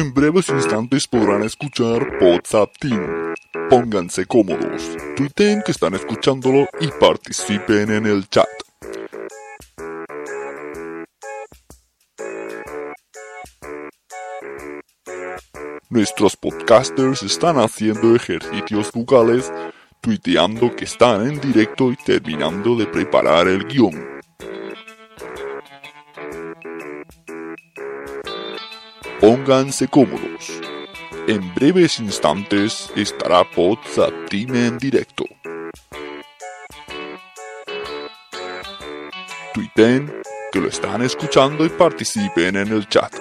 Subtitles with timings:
[0.00, 3.34] En breves instantes podrán escuchar WhatsApp Team.
[3.68, 8.48] Pónganse cómodos, tuiteen que están escuchándolo y participen en el chat.
[15.90, 19.52] Nuestros podcasters están haciendo ejercicios bucales,
[20.00, 24.19] tuiteando que están en directo y terminando de preparar el guion.
[29.20, 30.50] Pónganse cómodos.
[31.26, 35.24] En breves instantes estará WhatsApp Team en directo.
[39.52, 40.10] Tuiten
[40.50, 43.12] que lo están escuchando y participen en el chat.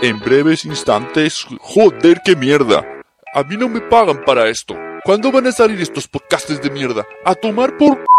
[0.00, 2.86] En breves instantes, joder, qué mierda.
[3.34, 4.76] A mí no me pagan para esto.
[5.02, 7.04] ¿Cuándo van a salir estos podcasts de mierda?
[7.24, 8.13] A tomar por...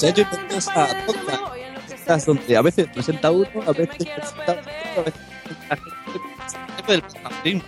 [0.00, 0.14] beber.
[0.14, 1.42] Sean bienvenidos a Podcast,
[1.88, 6.92] podcast donde a veces presenta uno, a veces presenta otro, a veces presenta gente,
[7.42, 7.62] del.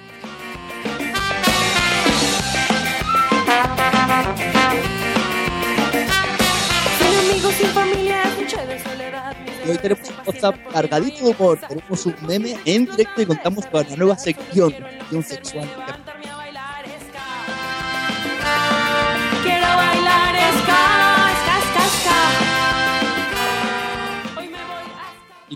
[7.58, 8.22] Sin familia,
[8.66, 9.36] de soledad.
[9.66, 13.66] Y hoy tenemos un WhatsApp cargadito de humor, tenemos un meme en directo y contamos
[13.66, 15.68] con la nueva sección, sección sexual.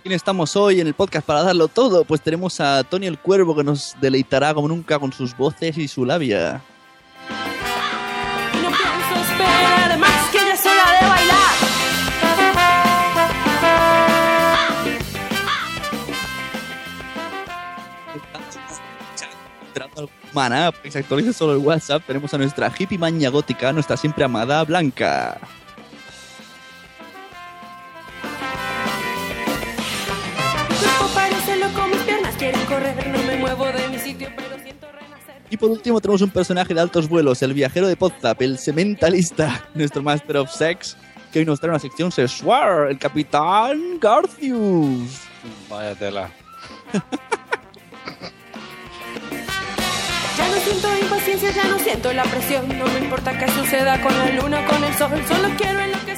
[0.06, 2.04] Quién estamos hoy en el podcast para darlo todo?
[2.04, 5.88] Pues tenemos a Tony el Cuervo que nos deleitará como nunca con sus voces y
[5.88, 6.62] su labia.
[8.62, 11.54] No pienso esperar más que ya es hora de bailar.
[20.32, 24.22] Para que se actualice solo el WhatsApp, tenemos a nuestra hippie maña gótica, nuestra siempre
[24.22, 25.40] amada Blanca.
[30.76, 33.06] Cuerpo parece loco, mis piernas quieren correr.
[33.08, 35.42] No me muevo de mi sitio, pero siento renacer.
[35.50, 39.68] Y por último tenemos un personaje de altos vuelos, el viajero de Podzap, el sementalista,
[39.74, 40.96] nuestro Master of Sex,
[41.32, 45.20] que hoy nos trae una sección sexual, el Capitán Garcius.
[45.68, 46.30] Vaya tela.
[50.36, 52.78] Ya no siento impaciencia, ya no siento la presión.
[52.78, 55.10] No me importa qué suceda con la luna o con el sol.
[55.26, 56.15] Solo quiero solo quiero disfrutar.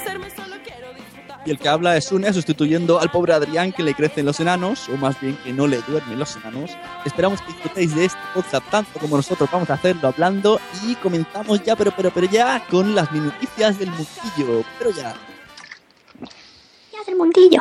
[1.48, 4.86] Y el que habla es Une, sustituyendo al pobre Adrián que le crecen los enanos,
[4.90, 6.72] o más bien que no le duermen los enanos.
[7.06, 10.60] Esperamos que disfrutéis de este WhatsApp tanto como nosotros vamos a hacerlo hablando.
[10.86, 14.62] Y comenzamos ya, pero, pero, pero ya, con las noticias del mundillo.
[14.78, 15.14] Pero ya.
[16.90, 17.60] ¿Qué hace el mundillo?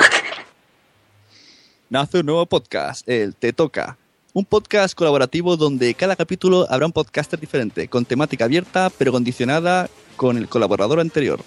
[1.89, 3.97] nace un nuevo podcast, el Te Toca.
[4.33, 9.89] Un podcast colaborativo donde cada capítulo habrá un podcaster diferente, con temática abierta pero condicionada
[10.17, 11.39] con el colaborador anterior.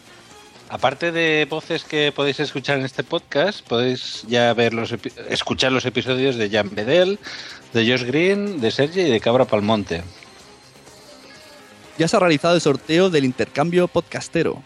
[0.73, 5.73] Aparte de voces que podéis escuchar en este podcast, podéis ya ver los epi- escuchar
[5.73, 7.19] los episodios de Jan Bedel,
[7.73, 10.05] de Josh Green, de Sergi y de Cabra Palmonte.
[11.99, 14.63] Ya se ha realizado el sorteo del intercambio podcastero.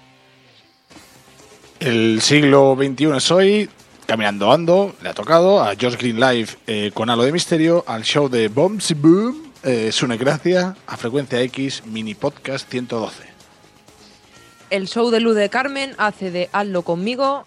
[1.81, 3.71] El siglo XXI es hoy,
[4.07, 8.05] Caminando Ando, le ha tocado a Josh Green Live eh, con Halo de Misterio, al
[8.05, 13.34] show de Bombs Boom, eh, Sune Gracia, a Frecuencia X, Mini Podcast 112.
[14.71, 17.45] El show de Luz de Carmen hace de Hazlo conmigo.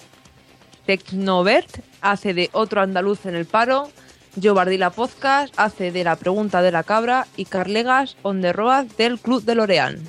[0.86, 3.90] Tecnovert hace de Otro andaluz en el paro.
[4.36, 7.28] Yo Bardila Podcast hace de La pregunta de la cabra.
[7.36, 10.00] Y Carlegas on the road del Club de Lorean.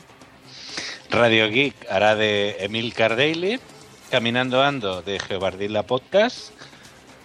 [1.11, 3.59] Radio Geek hará de Emil Cardaily,
[4.11, 6.53] Caminando Ando de Geobardilla Podcast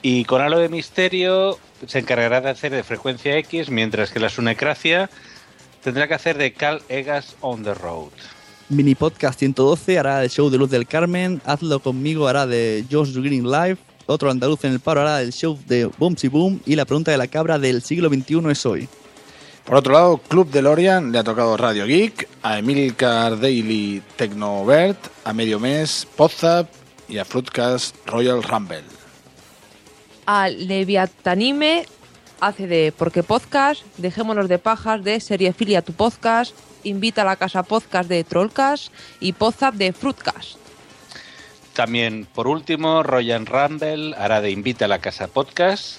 [0.01, 1.57] y con Halo de Misterio
[1.87, 5.09] se encargará de hacer de frecuencia X, mientras que la Sunecracia
[5.81, 8.11] tendrá que hacer de Cal Egas on the Road.
[8.69, 11.41] Mini Podcast 112 hará el show de Luz del Carmen.
[11.45, 13.77] Hazlo conmigo hará de Josh Green Live.
[14.05, 16.61] Otro andaluz en el paro hará el show de Boomsy Boom.
[16.65, 18.87] Y la pregunta de la cabra del siglo XXI es hoy.
[19.65, 24.97] Por otro lado, Club de Lorian le ha tocado Radio Geek, a Emilcar Daily Tecnovert,
[25.23, 26.67] a Medio Mes Podzap
[27.07, 28.83] y a Fruitcast Royal Rumble.
[30.25, 31.85] A Leviatanime
[32.41, 36.53] hace de Porque Podcast, Dejémonos de Pajas de Seriefilia Tu Podcast,
[36.83, 40.57] Invita a la Casa Podcast de Trollcast y Podzap de Fruitcast.
[41.73, 45.97] También, por último, Royan Rumble hará de Invita a la Casa Podcast,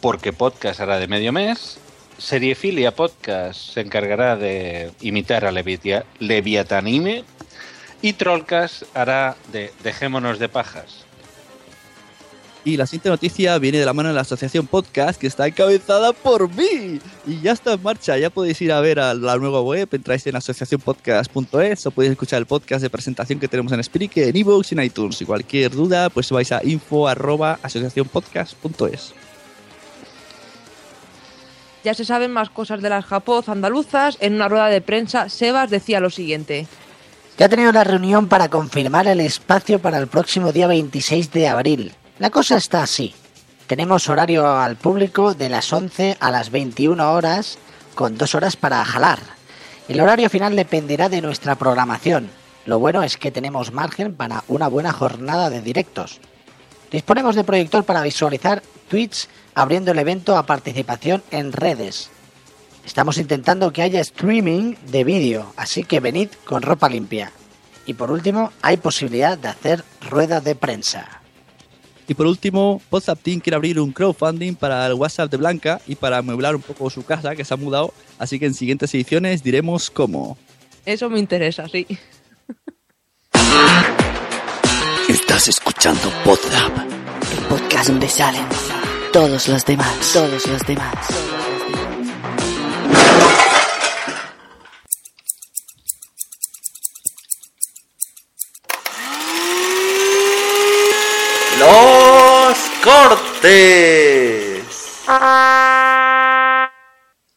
[0.00, 1.78] Porque Podcast hará de Medio Mes,
[2.18, 7.24] Seriefilia Podcast se encargará de imitar a Leviatanime
[8.02, 11.05] y Trollcast hará de Dejémonos de Pajas.
[12.66, 16.12] Y la siguiente noticia viene de la mano de la asociación Podcast que está encabezada
[16.12, 16.98] por mí.
[17.24, 18.18] Y ya está en marcha.
[18.18, 19.88] Ya podéis ir a ver a la nueva web.
[19.92, 24.36] Entráis en asociacionpodcast.es o podéis escuchar el podcast de presentación que tenemos en Spreaker, en
[24.38, 25.22] iVoox y en iTunes.
[25.22, 29.14] Y cualquier duda, pues vais a info arroba asociacionpodcast.es.
[31.84, 34.18] Ya se saben más cosas de las japoz andaluzas.
[34.18, 36.66] En una rueda de prensa, Sebas decía lo siguiente.
[37.38, 41.46] Ya ha tenido una reunión para confirmar el espacio para el próximo día 26 de
[41.46, 41.92] abril.
[42.18, 43.14] La cosa está así.
[43.66, 47.58] Tenemos horario al público de las 11 a las 21 horas,
[47.94, 49.18] con dos horas para jalar.
[49.86, 52.30] El horario final dependerá de nuestra programación.
[52.64, 56.20] Lo bueno es que tenemos margen para una buena jornada de directos.
[56.90, 62.08] Disponemos de proyector para visualizar tweets abriendo el evento a participación en redes.
[62.86, 67.30] Estamos intentando que haya streaming de vídeo, así que venid con ropa limpia.
[67.84, 71.20] Y por último, hay posibilidad de hacer rueda de prensa.
[72.08, 75.96] Y por último, WhatsApp Team quiere abrir un crowdfunding para el WhatsApp de Blanca y
[75.96, 77.92] para amueblar un poco su casa que se ha mudado.
[78.18, 80.38] Así que en siguientes ediciones diremos cómo.
[80.84, 81.86] Eso me interesa, sí.
[85.08, 86.78] Estás escuchando Podzap.
[87.32, 88.46] El podcast donde salen
[89.12, 90.12] todos los demás.
[90.12, 91.45] Todos los demás.
[102.86, 104.64] Cortes.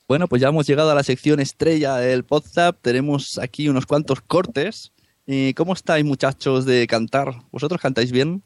[0.08, 2.78] Bueno, pues ya hemos llegado a la sección estrella del WhatsApp.
[2.82, 4.92] Tenemos aquí unos cuantos cortes.
[5.26, 7.42] Eh, ¿Cómo estáis, muchachos, de cantar?
[7.52, 8.44] ¿Vosotros cantáis bien?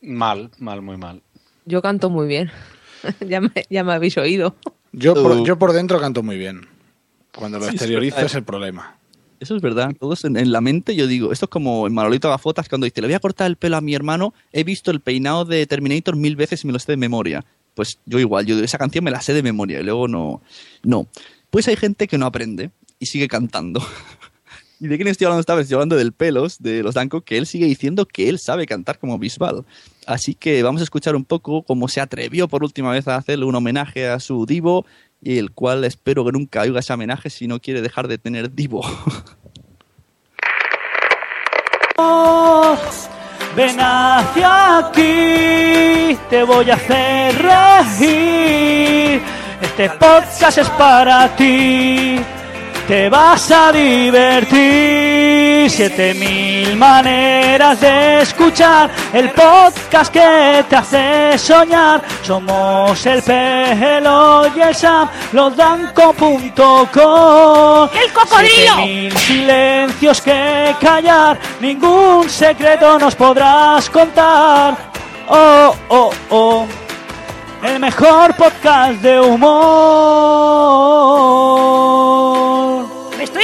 [0.00, 1.22] Mal, mal, muy mal.
[1.64, 2.50] Yo canto muy bien.
[3.28, 4.56] ya, me, ya me habéis oído.
[4.92, 6.68] Yo por, yo por dentro canto muy bien.
[7.34, 8.96] Cuando lo Sí, sí, exteriorizo es el problema.
[9.40, 9.92] Eso es verdad.
[9.98, 13.00] Todos en, en la mente, yo digo, esto es como en Manolito Gafotas cuando dice,
[13.00, 16.14] le voy a cortar el pelo a mi hermano, he visto el peinado de Terminator
[16.14, 17.44] mil veces y me lo sé de memoria.
[17.74, 20.42] Pues yo igual, yo esa canción me la sé de memoria y luego no.
[20.82, 21.08] No.
[21.48, 23.82] Pues hay gente que no aprende y sigue cantando.
[24.80, 25.64] ¿Y de quién estoy hablando esta vez?
[25.64, 28.98] Estoy hablando del Pelos, de los Danco, que él sigue diciendo que él sabe cantar
[28.98, 29.64] como Bisbal.
[30.06, 33.44] Así que vamos a escuchar un poco cómo se atrevió por última vez a hacerle
[33.44, 34.86] un homenaje a su divo
[35.20, 38.54] y el cual espero que nunca oiga ese homenaje si no quiere dejar de tener
[38.54, 38.82] divo.
[43.56, 49.20] Ven hacia aquí, te voy a hacer reír.
[49.60, 52.20] Este podcast es para ti,
[52.86, 55.70] te vas a divertir.
[55.70, 62.02] Siete mil maneras de escuchar el podcast que te hace soñar.
[62.22, 67.88] Somos el pelo y el Sam, losdanco.com.
[67.94, 68.74] ¡El cocodrilo!
[68.74, 74.76] Siete mil silencios que callar, ningún secreto nos podrás contar.
[75.28, 76.66] Oh, oh, oh.
[77.62, 79.50] El mejor podcast de humor.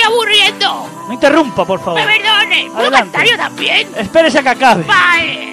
[0.08, 0.88] ¡Me estoy aburriendo!
[1.08, 2.00] No interrumpa, por favor.
[2.00, 2.64] ¡Me perdone!
[2.66, 3.10] ¿Puedo Adelante.
[3.12, 3.88] cantar yo también?
[3.96, 4.84] Espérese a que acabe.
[4.84, 5.52] ¡Vale!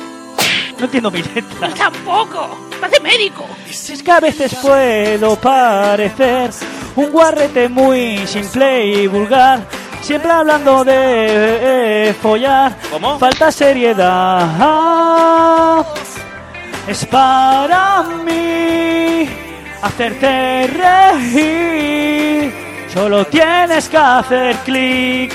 [0.77, 1.67] No entiendo mi letra.
[1.69, 2.57] Yo tampoco.
[2.79, 3.45] Parece médico.
[3.69, 6.51] Es que a veces puedo parecer
[6.95, 9.61] un guarrete muy simple y vulgar.
[10.01, 12.75] Siempre hablando de eh, follar.
[12.91, 13.17] ¿Cómo?
[13.19, 14.49] Falta seriedad.
[16.87, 19.29] Es para mí
[19.81, 22.53] hacerte reír.
[22.93, 25.33] Solo tienes que hacer clic.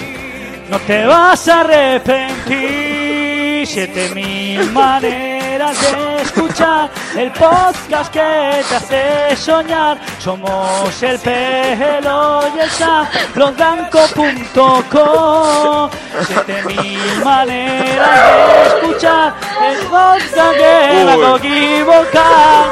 [0.70, 3.66] No te vas a arrepentir.
[3.66, 9.98] Siete mil maneras de escuchar el podcast que te hace soñar.
[10.20, 15.90] Somos el pelo y el Sam, losdanco.com.
[16.26, 19.34] Siete mil maneras de escuchar
[19.68, 22.66] el podcast que hago equivocar.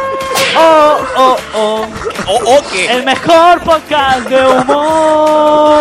[0.55, 1.87] Oh, oh, oh.
[2.29, 2.91] ¿O qué?
[2.91, 5.77] El mejor podcast de humor.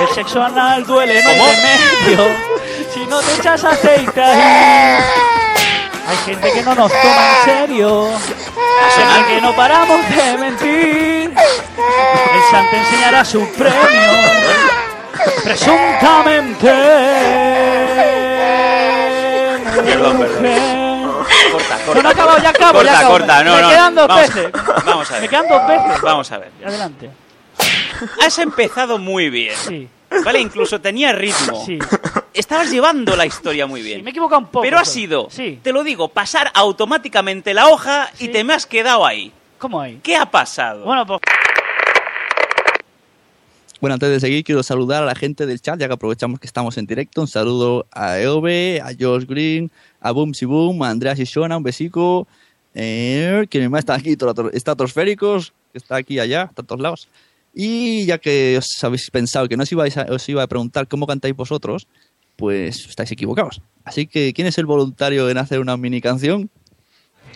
[0.00, 2.26] El sexo anal duele, no hay remedio.
[2.92, 5.02] Si no te echas aceite ahí.
[6.08, 8.08] Hay gente que no nos toma en serio.
[8.96, 11.34] Gente que no paramos de mentir.
[11.36, 13.76] El San te enseñará su premio.
[15.44, 16.72] Presuntamente.
[19.84, 20.85] Perdón, perdón.
[21.52, 21.94] Corta, corta.
[21.94, 23.12] No, no, acabo, ya acabo, corta, ya acabo.
[23.12, 23.44] corta.
[23.44, 23.68] No, Me no.
[23.68, 24.52] quedan dos vamos, veces.
[24.84, 25.22] Vamos a ver.
[25.22, 26.00] Me quedan dos veces.
[26.02, 26.52] Vamos a ver.
[26.64, 27.10] Adelante.
[28.24, 29.54] Has empezado muy bien.
[29.56, 29.88] Sí.
[30.24, 31.64] Vale, incluso tenía ritmo.
[31.66, 31.78] Sí.
[32.32, 34.02] Estabas llevando la historia muy bien.
[34.04, 34.62] Me he equivocado un poco.
[34.62, 34.94] Pero ha solo.
[34.94, 35.58] sido, Sí.
[35.62, 39.32] te lo digo, pasar automáticamente la hoja y te me has quedado ahí.
[39.58, 40.00] ¿Cómo ahí?
[40.02, 40.84] ¿Qué ha pasado?
[40.84, 41.20] Bueno, pues
[43.86, 46.46] Bueno, antes de seguir, quiero saludar a la gente del chat, ya que aprovechamos que
[46.48, 47.20] estamos en directo.
[47.20, 51.56] Un saludo a Eove, a Josh Green, a Boom Si Boom, a Andreas y Shona,
[51.56, 52.26] un besico.
[52.74, 57.08] Eh, que más está aquí, trato- estratosféricos, que está aquí allá, está a todos lados.
[57.54, 60.88] Y ya que os habéis pensado que no os, ibais a, os iba a preguntar
[60.88, 61.86] cómo cantáis vosotros,
[62.34, 63.60] pues estáis equivocados.
[63.84, 66.50] Así que, ¿quién es el voluntario en hacer una mini canción?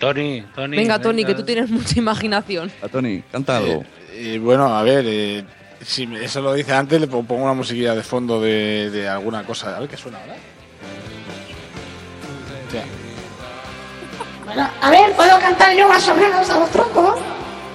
[0.01, 0.77] Tony, Tony.
[0.79, 2.73] Venga, Tony, que tú tienes mucha imaginación.
[2.83, 3.85] A Tony, canta algo.
[4.15, 5.45] Eh, bueno, a ver, eh,
[5.83, 9.77] si eso lo dice antes, le pongo una musiquilla de fondo de, de alguna cosa.
[9.77, 10.37] A ver qué suena ahora.
[12.73, 12.85] Ya.
[14.45, 17.19] Bueno, a ver, ¿puedo cantar yo más o menos a los troncos?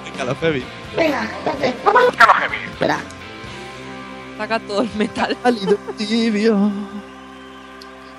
[0.04, 0.64] Venga, la Febi.
[0.96, 1.74] Venga, espérate.
[1.84, 2.46] Vamos a.
[2.72, 3.00] Espera.
[4.38, 5.38] Saca todo el metal.
[5.98, 6.72] Tibio.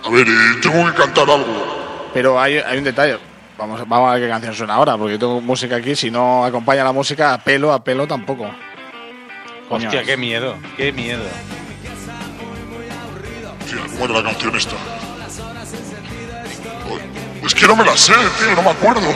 [0.05, 2.11] A ver, eh, tengo que cantar algo.
[2.13, 3.19] Pero hay, hay un detalle.
[3.59, 5.95] Vamos, vamos a ver qué canción suena ahora, porque yo tengo música aquí.
[5.95, 8.51] Si no acompaña la música, a pelo, a pelo tampoco.
[9.69, 11.25] Coño, Hostia, qué miedo, qué miedo.
[13.69, 14.77] Tío, ¿cómo era la canción esta?
[17.45, 19.15] Es que no me la sé, tío, no me acuerdo.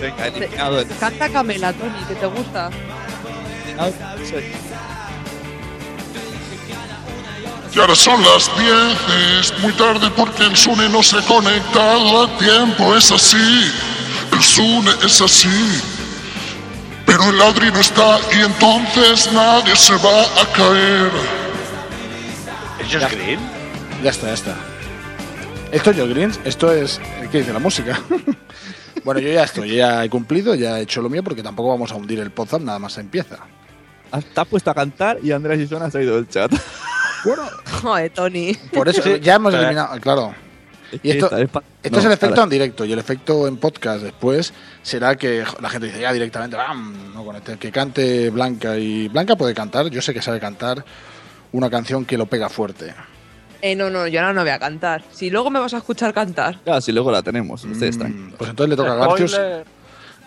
[0.00, 2.70] Venga, eliminado el- Canta Camela, Tony, que te gusta.
[7.74, 8.96] Y ahora son las 10,
[9.40, 13.72] es muy tarde porque el Sune no se conecta a tiempo, es así.
[14.32, 15.82] El Sune es así.
[17.06, 21.10] Pero el Adri no está y entonces nadie se va a caer.
[22.80, 23.40] ¿Es Josh Green?
[24.02, 24.56] Ya está, ya está.
[25.70, 27.00] Esto es Joe Greens, esto es.
[27.32, 28.00] ¿Qué dice la música?
[29.04, 31.90] bueno, yo ya estoy, ya he cumplido, ya he hecho lo mío porque tampoco vamos
[31.92, 33.38] a hundir el podcast, nada más empieza.
[34.32, 36.52] Te has puesto a cantar y Andrés y Shona ha salido del chat.
[37.24, 37.42] Bueno,
[37.82, 38.54] Joder, Tony.
[38.72, 40.34] por eso ya hemos eliminado, claro.
[41.02, 41.60] Y esto, esto
[41.90, 45.70] no, es el efecto en directo y el efecto en podcast después será que la
[45.70, 47.12] gente dice ya directamente, ¡bam!
[47.14, 50.84] No, con este- que cante Blanca y Blanca puede cantar, yo sé que sabe cantar
[51.52, 52.94] una canción que lo pega fuerte.
[53.62, 55.02] Eh, no, no, yo ahora no voy a cantar.
[55.10, 56.58] Si luego me vas a escuchar cantar.
[56.66, 58.34] Ya, si luego la tenemos, ustedes Mm, tranquilos.
[58.36, 59.40] Pues entonces le toca a Garcius.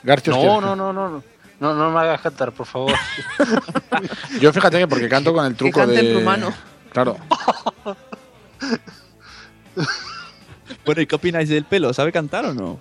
[0.04, 1.24] Garcius No, ¿quieres no, no, no, no.
[1.60, 2.94] No, no me hagas cantar, por favor.
[4.40, 6.54] Yo fíjate que porque canto con el truco cante de.
[6.94, 7.18] Claro.
[10.88, 11.94] Bueno, ¿y qué opináis del pelo?
[11.94, 12.80] ¿Sabe cantar o no?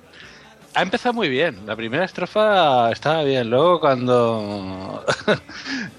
[0.75, 1.67] Ha empezado muy bien.
[1.67, 3.51] La primera estrofa estaba bien.
[3.51, 5.05] Luego cuando...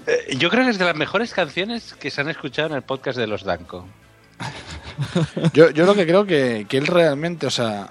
[0.06, 2.82] Eh, Yo creo que es de las mejores canciones que se han escuchado en el
[2.82, 3.86] podcast de los Danco.
[5.52, 7.90] Yo, yo lo que creo que, que él realmente, o sea,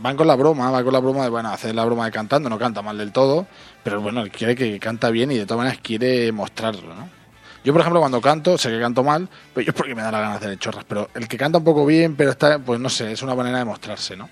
[0.00, 2.48] van con la broma, va con la broma de, bueno, hacer la broma de cantando,
[2.48, 3.46] no canta mal del todo,
[3.82, 7.19] pero bueno, él quiere que canta bien y de todas maneras quiere mostrarlo, ¿no?
[7.62, 10.10] Yo, por ejemplo, cuando canto, sé que canto mal, pero yo es porque me da
[10.10, 12.80] la gana de hacer chorras, pero el que canta un poco bien, pero está, pues
[12.80, 14.28] no sé, es una manera de mostrarse, ¿no?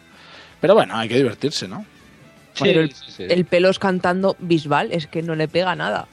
[0.60, 1.84] Pero bueno, hay que divertirse, ¿no?
[2.58, 6.08] Pero el, el pelos cantando Bisbal es que no le pega nada.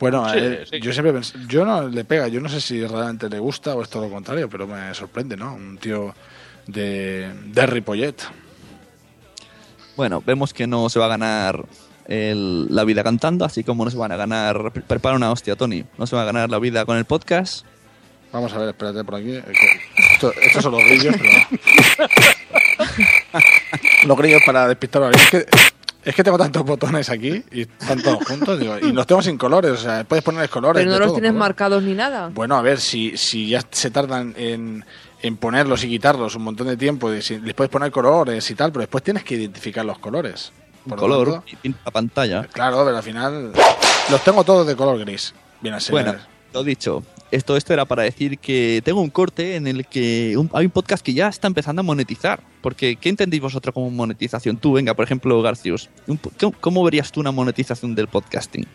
[0.00, 0.80] Bueno, Sí, eh, sí.
[0.80, 3.82] yo siempre pens- yo no le pega, yo no sé si realmente le gusta o
[3.82, 5.54] es todo lo contrario, pero me sorprende, ¿no?
[5.54, 6.14] Un tío
[6.66, 8.16] de, de Ripollet.
[9.96, 11.64] Bueno, vemos que no se va a ganar
[12.08, 14.72] el- la vida cantando, así como no se van a ganar.
[14.72, 15.84] pre- Prepara una hostia, Tony.
[15.96, 17.64] No se va a ganar la vida con el podcast.
[18.32, 19.30] Vamos a ver, espérate por aquí.
[19.36, 19.42] eh,
[20.12, 21.32] Esto, estos son los grillos, pero...
[24.06, 25.10] los grillos para despistar a.
[25.10, 25.46] Es que,
[26.04, 29.36] es que tengo tantos botones aquí y están todos juntos, digo, y los tengo sin
[29.36, 30.80] colores, o sea, puedes ponerles colores.
[30.82, 31.40] Pero no los todo tienes color.
[31.40, 32.30] marcados ni nada.
[32.32, 34.84] Bueno, a ver, si, si ya se tardan en,
[35.22, 38.54] en ponerlos y quitarlos un montón de tiempo, y si les puedes poner colores y
[38.54, 40.52] tal, pero después tienes que identificar los colores.
[40.88, 42.42] Por lo color tanto, y pinta la pantalla.
[42.52, 43.52] claro, pero al final
[44.10, 45.34] los tengo todos de color gris.
[45.60, 45.90] Bien así.
[45.92, 46.14] Bueno,
[46.52, 47.02] lo dicho.
[47.30, 50.70] Esto, esto era para decir que tengo un corte en el que un- hay un
[50.70, 52.40] podcast que ya está empezando a monetizar.
[52.62, 54.56] Porque, ¿qué entendéis vosotros como monetización?
[54.56, 55.90] Tú, venga, por ejemplo, Garcius.
[56.06, 58.66] un po- ¿Cómo, cómo verías tú una monetización del podcasting?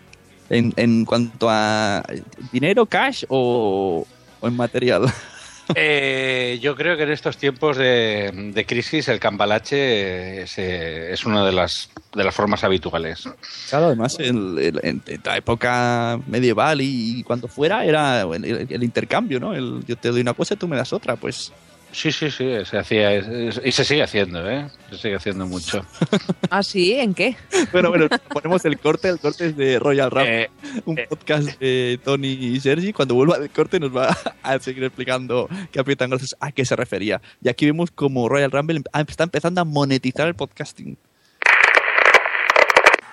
[0.51, 2.03] En, en cuanto a
[2.51, 4.05] dinero, cash o,
[4.39, 5.05] o en material.
[5.75, 11.25] Eh, yo creo que en estos tiempos de, de crisis el cambalache es, eh, es
[11.25, 13.24] una de las, de las formas habituales.
[13.70, 19.53] Claro, además, en, en- en la época medieval y cuando fuera era el, intercambio, ¿no?
[19.53, 21.51] El, yo te doy una cosa y tú me das otra, pues.
[21.93, 23.15] Sí, sí, sí, se hacía
[23.63, 24.65] y se sigue haciendo, ¿eh?
[24.89, 25.85] Se sigue haciendo mucho.
[26.50, 26.93] ¿Ah, sí?
[26.93, 27.35] ¿En qué?
[27.71, 30.50] Bueno, bueno, ponemos el corte, el corte es de Royal Rumble, Eh,
[30.85, 32.93] un podcast de Tony y Sergi.
[32.93, 34.09] Cuando vuelva del corte nos va
[34.43, 37.21] a seguir explicando Capitán Garcios a qué se refería.
[37.43, 40.97] Y aquí vemos como Royal Rumble em- está empezando a monetizar el podcasting.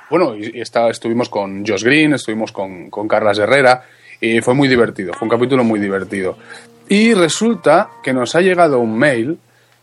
[0.08, 3.84] Bueno, y, y está- estuvimos con Josh Green, estuvimos con, con Carlas Herrera
[4.20, 6.36] y fue muy divertido, fue un capítulo muy divertido.
[6.90, 9.38] Y resulta que nos ha llegado un mail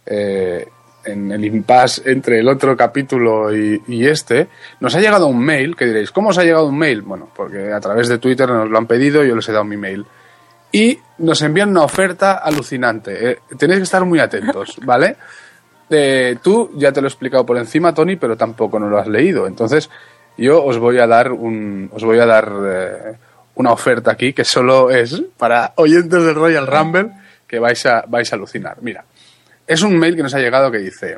[0.06, 0.68] eh,
[1.06, 4.50] en el impasse entre el otro capítulo y, y este,
[4.82, 7.04] nos ha llegado un mail, que diréis, ¿cómo os ha llegado un mail?
[7.04, 9.78] Bueno, porque a través de Twitter nos lo han pedido, yo les he dado mi
[9.78, 10.06] mail.
[10.70, 13.32] Y nos envían una oferta alucinante.
[13.32, 15.16] Eh, tenéis que estar muy atentos, ¿vale?
[15.90, 19.08] Eh, tú ya te lo he explicado por encima, Tony, pero tampoco no lo has
[19.08, 19.48] leído.
[19.48, 19.90] Entonces,
[20.38, 23.18] yo os voy a dar un, os voy a dar eh,
[23.58, 27.12] una oferta aquí que solo es para oyentes del Royal Rumble
[27.48, 28.78] que vais a, vais a alucinar.
[28.82, 29.06] Mira,
[29.66, 31.18] es un mail que nos ha llegado que dice: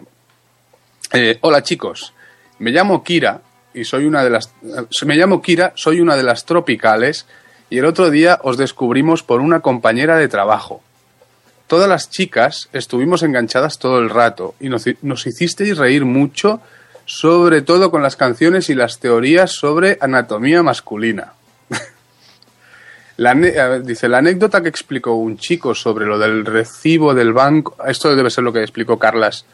[1.13, 2.13] eh, Hola chicos,
[2.59, 3.41] me llamo Kira
[3.73, 4.53] y soy una de las.
[4.63, 7.25] eh, Me llamo Kira, soy una de las tropicales
[7.69, 10.81] y el otro día os descubrimos por una compañera de trabajo.
[11.67, 16.61] Todas las chicas estuvimos enganchadas todo el rato y nos, nos hicisteis reír mucho,
[17.05, 21.33] sobre todo con las canciones y las teorías sobre anatomía masculina.
[23.19, 28.15] La dice, la anécdota que explicó un chico sobre lo del recibo del banco, esto
[28.15, 29.45] debe ser lo que explicó Carlas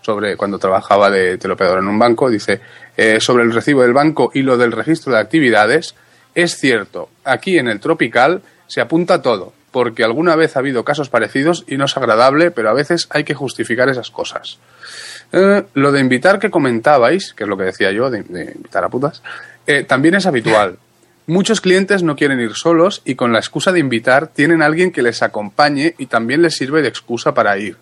[0.00, 2.60] sobre cuando trabajaba de teleoperador en un banco, dice,
[2.96, 5.94] eh, sobre el recibo del banco y lo del registro de actividades,
[6.34, 11.08] es cierto, aquí en el Tropical se apunta todo, porque alguna vez ha habido casos
[11.08, 14.58] parecidos y no es agradable, pero a veces hay que justificar esas cosas.
[15.30, 18.82] Eh, lo de invitar que comentabais, que es lo que decía yo, de, de invitar
[18.82, 19.22] a putas,
[19.68, 20.78] eh, también es habitual.
[21.26, 24.92] Muchos clientes no quieren ir solos y con la excusa de invitar tienen a alguien
[24.92, 27.76] que les acompañe y también les sirve de excusa para ir.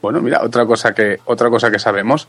[0.00, 2.28] Bueno, mira, otra cosa que, otra cosa que sabemos.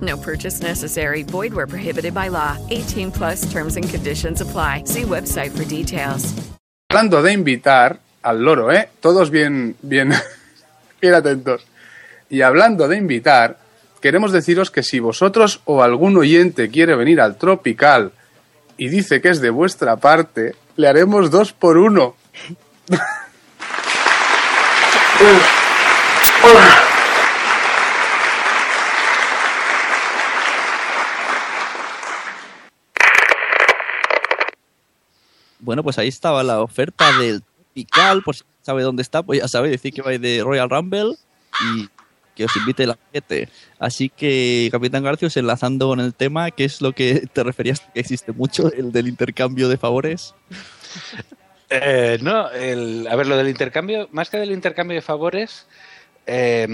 [0.00, 1.22] No purchase necessary.
[1.22, 2.56] Void where prohibited by law.
[2.70, 4.84] 18 plus terms and conditions apply.
[4.86, 6.34] See website for details.
[6.94, 8.88] hablando de invitar al loro, ¿eh?
[9.00, 10.12] Todos bien, bien,
[11.02, 11.66] bien atentos.
[12.30, 13.58] Y hablando de invitar,
[14.00, 18.12] queremos deciros que si vosotros o algún oyente quiere venir al Tropical
[18.76, 22.14] y dice que es de vuestra parte, le haremos dos por uno.
[35.64, 39.48] Bueno, pues ahí estaba la oferta del Tropical, por si sabe dónde está, pues ya
[39.48, 41.16] sabe decir que va de Royal Rumble
[41.64, 41.88] y
[42.36, 43.48] que os invite la gente.
[43.78, 48.00] Así que, Capitán Garcios, enlazando con el tema, ¿qué es lo que te referías que
[48.00, 50.34] existe mucho, el del intercambio de favores?
[51.70, 55.66] Eh, no, el, a ver, lo del intercambio, más que del intercambio de favores,
[56.26, 56.66] eh,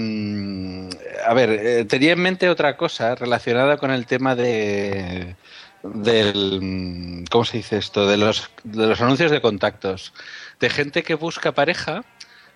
[1.25, 5.35] a ver, eh, tenía en mente otra cosa relacionada con el tema de
[5.83, 8.07] del ¿cómo se dice esto?
[8.07, 10.13] de los de los anuncios de contactos
[10.59, 12.03] de gente que busca pareja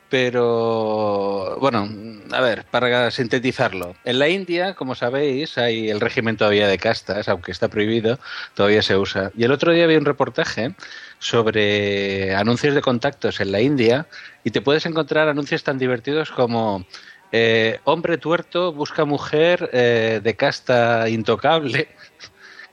[0.10, 1.90] pero bueno,
[2.32, 7.28] a ver, para sintetizarlo, en la India, como sabéis, hay el régimen todavía de castas,
[7.28, 8.20] aunque está prohibido,
[8.54, 9.32] todavía se usa.
[9.36, 10.76] Y el otro día había un reportaje
[11.18, 14.08] sobre anuncios de contactos en la India
[14.44, 16.86] y te puedes encontrar anuncios tan divertidos como
[17.32, 21.90] eh, hombre tuerto busca mujer eh, de casta intocable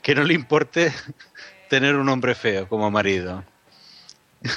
[0.03, 0.91] que no le importe
[1.69, 3.43] tener un hombre feo como marido.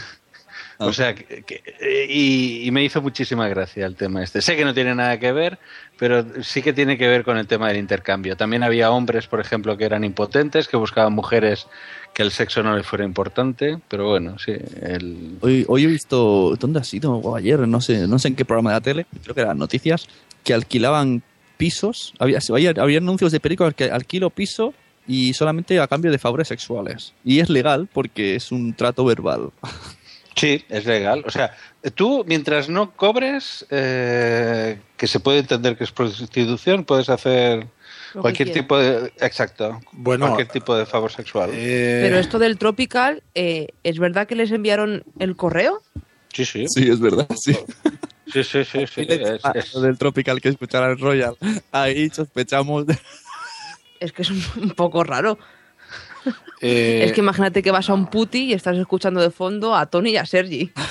[0.79, 4.43] O sea, que- que- y, y me hizo muchísima gracia el tema este.
[4.43, 5.59] Sé que no tiene nada que ver,
[5.99, 8.37] pero sí que tiene que ver con el tema del intercambio.
[8.37, 11.67] También había hombres, por ejemplo, que eran impotentes, que buscaban mujeres
[12.13, 15.39] que el sexo no les fuera importante, pero bueno, sí, el...
[15.41, 17.15] Hoy, hoy he visto, ¿dónde ha sido?
[17.15, 19.57] O ayer, no sé, no sé en qué programa de la tele, creo que eran
[19.57, 20.07] noticias,
[20.45, 21.23] que alquilaban
[21.57, 24.75] pisos, había, había, había anuncios de películas que alquilo piso
[25.09, 27.13] y solamente a cambio de favores sexuales.
[27.25, 29.51] Y es legal porque es un trato verbal.
[30.39, 31.25] Sí, es legal.
[31.27, 31.57] O sea,
[31.95, 37.67] tú mientras no cobres, eh, que se puede entender que es prostitución, puedes hacer
[38.13, 39.15] cualquier tipo de...
[39.19, 39.81] Exacto.
[39.93, 41.49] Bueno, cualquier tipo de favor sexual.
[41.55, 45.81] Eh, Pero esto del Tropical, eh, ¿es verdad que les enviaron el correo?
[46.35, 46.69] Sí, sí.
[46.69, 47.57] Sí, es verdad, sí.
[48.31, 48.87] Sí, sí, sí.
[48.87, 49.01] sí.
[49.09, 51.35] Es- Ah, es- lo del Tropical que escuchará el Royal.
[51.73, 52.99] Ahí sospechamos de...
[54.01, 55.39] Es que es un, poco raro.
[56.61, 59.87] eh, Es que imagínate que vas a un puti y estás escuchando de fondo a
[59.87, 60.73] Tony y a Sergi.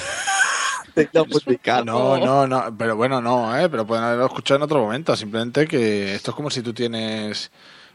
[1.85, 3.69] No, no, no, pero bueno, no, ¿eh?
[3.69, 5.15] pero pueden haberlo escuchado en otro momento.
[5.15, 7.51] Simplemente que esto es como si tú tienes,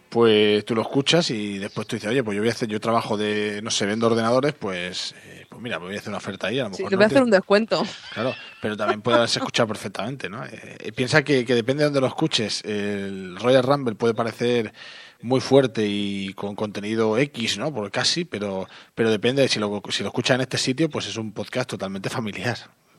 [0.09, 2.81] pues tú lo escuchas y después tú dices, oye, pues yo voy a hacer, yo
[2.81, 6.46] trabajo de, no sé, vendo ordenadores, pues, eh, pues mira, voy a hacer una oferta
[6.46, 6.59] ahí.
[6.59, 7.83] A lo Sí, mejor le no voy a hacer un descuento.
[8.14, 10.44] Claro, pero también puede haberse escuchado perfectamente, ¿no?
[10.44, 12.62] Eh, piensa que, que depende de donde lo escuches.
[12.64, 14.73] El Royal Rumble puede parecer
[15.23, 17.75] muy fuerte y con contenido X, ¿no?
[17.75, 21.07] Por casi, pero, pero depende de si lo, si lo escuchas en este sitio, pues
[21.07, 22.57] es un podcast totalmente familiar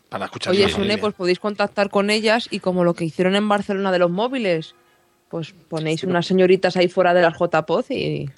[0.08, 0.54] para escuchar.
[0.54, 0.69] Oye.
[0.69, 4.12] Sune, pues podéis contactar con ellas y como lo que hicieron en Barcelona de los
[4.12, 4.76] móviles,
[5.30, 8.30] pues ponéis unas señoritas ahí fuera de las JPOZ y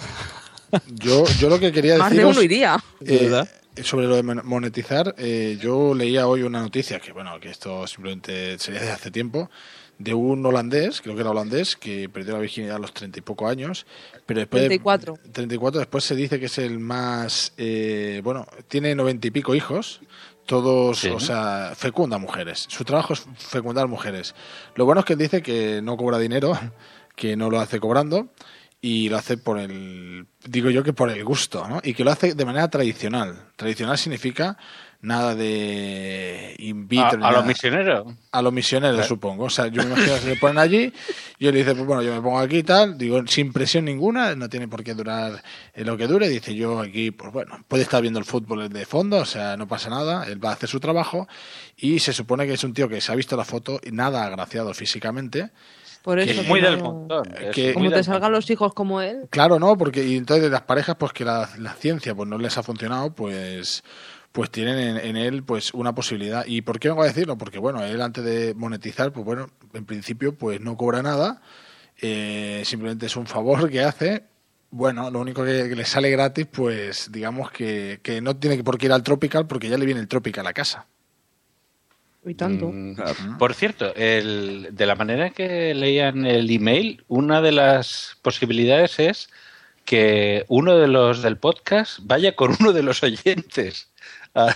[0.93, 2.77] Yo, yo lo que quería más de uno iría.
[3.05, 3.43] eh,
[3.81, 7.87] sobre lo de mon- monetizar, eh, yo leía hoy una noticia que, bueno, que esto
[7.87, 9.49] simplemente sería de hace tiempo,
[9.97, 13.21] de un holandés, creo que era holandés, que perdió la virginidad a los treinta y
[13.21, 13.85] poco años,
[14.25, 15.17] pero después de- 34.
[15.31, 20.01] 34, después se dice que es el más, eh, bueno, tiene noventa y pico hijos,
[20.45, 21.09] todos, Sí.
[21.09, 22.65] o sea, fecunda mujeres.
[22.69, 24.35] Su trabajo es fecundar mujeres.
[24.75, 26.51] Lo bueno es que él dice que no cobra dinero,
[27.15, 28.29] que no lo hace cobrando
[28.85, 31.79] y lo hace por el, digo yo que por el gusto, ¿no?
[31.81, 33.33] Y que lo hace de manera tradicional.
[33.55, 34.57] Tradicional significa
[34.99, 37.25] nada de in vitro.
[37.25, 38.13] a, los misioneros.
[38.29, 39.07] A los misioneros, Claro.
[39.07, 39.45] supongo.
[39.45, 40.91] O sea, yo me imagino que se le ponen allí
[41.39, 44.35] y él dice, pues bueno, yo me pongo aquí y tal, digo, sin presión ninguna,
[44.35, 45.41] no tiene por qué durar
[45.75, 46.27] lo que dure.
[46.27, 49.65] Dice, yo aquí, pues bueno, puede estar viendo el fútbol de fondo, o sea, no
[49.65, 51.25] pasa nada, él va a hacer su trabajo
[51.77, 54.73] y se supone que es un tío que se ha visto la foto nada agraciado
[54.73, 55.51] físicamente.
[56.03, 56.41] Por Que- eso.
[56.41, 57.23] Es muy que del montón.
[57.53, 59.27] que- muy Como del te salgan los hijos como él.
[59.31, 62.37] Claro, no, porque y entonces de las parejas, pues que la, la ciencia pues no
[62.37, 63.83] les ha funcionado, pues
[64.33, 66.43] pues tienen en, en él pues una posibilidad.
[66.47, 67.37] ¿Y por qué vengo a decirlo?
[67.37, 71.41] Porque bueno, él antes de monetizar, pues bueno, en principio pues no cobra nada,
[72.01, 74.23] eh, simplemente es un favor que hace.
[74.71, 78.63] Bueno, lo único que, que le sale gratis, pues digamos que, que no tiene que
[78.63, 80.87] por qué ir al Tropical porque ya le viene el Tropical a casa.
[82.25, 82.71] Y tanto.
[82.71, 88.99] Mm, Por cierto, el, de la manera que leían el email, una de las posibilidades
[88.99, 89.29] es
[89.85, 93.89] que uno de los del podcast vaya con uno de los oyentes.
[94.35, 94.55] Ah,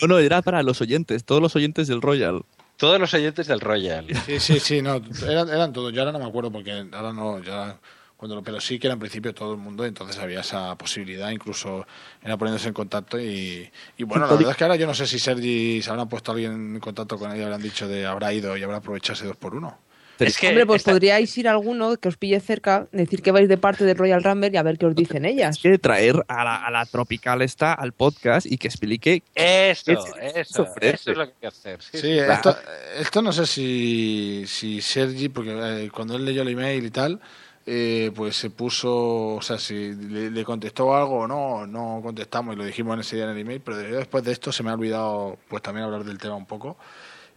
[0.00, 2.44] No, no, era para los oyentes, todos los oyentes del Royal.
[2.78, 4.06] Todos los oyentes del Royal.
[4.24, 5.92] Sí, sí, sí, no, eran, eran todos.
[5.92, 7.78] Yo ahora no me acuerdo porque ahora no, ya
[8.18, 11.30] cuando lo, pero sí que era en principio todo el mundo, entonces había esa posibilidad,
[11.30, 11.86] incluso
[12.22, 15.06] era poniéndose en contacto y, y bueno, la verdad es que ahora yo no sé
[15.06, 18.32] si Sergi se habrán puesto alguien en contacto con él y habrán dicho de habrá
[18.34, 19.78] ido y habrá aprovechado ese dos por uno.
[20.18, 23.30] Es que Hombre, pues esta- podríais ir a alguno que os pille cerca, decir que
[23.30, 25.54] vais de parte del Royal Rumble y a ver qué os dicen ellas.
[25.58, 29.84] Es que traer a la, a la Tropical esta al podcast y que explique Eso,
[30.18, 31.80] ¿Qué eso, eso es lo que hay que hacer.
[31.80, 32.18] Sí, Sí, sí.
[32.18, 32.56] esto,
[32.98, 35.52] esto no sé si, si Sergi, porque
[35.84, 37.20] eh, cuando él leyó el email y tal,
[37.70, 42.54] eh, pues se puso, o sea, si le, le contestó algo o no, no contestamos
[42.54, 44.62] y lo dijimos en ese día en el email, pero de- después de esto se
[44.62, 46.76] me ha olvidado pues también hablar del tema un poco.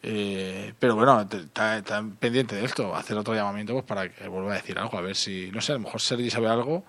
[0.04, 4.56] Eh, pero bueno, está pendiente de esto, hacer otro llamamiento pues para que vuelva a
[4.56, 6.84] decir algo, a ver si, no sé, a lo mejor Sergi sabe algo.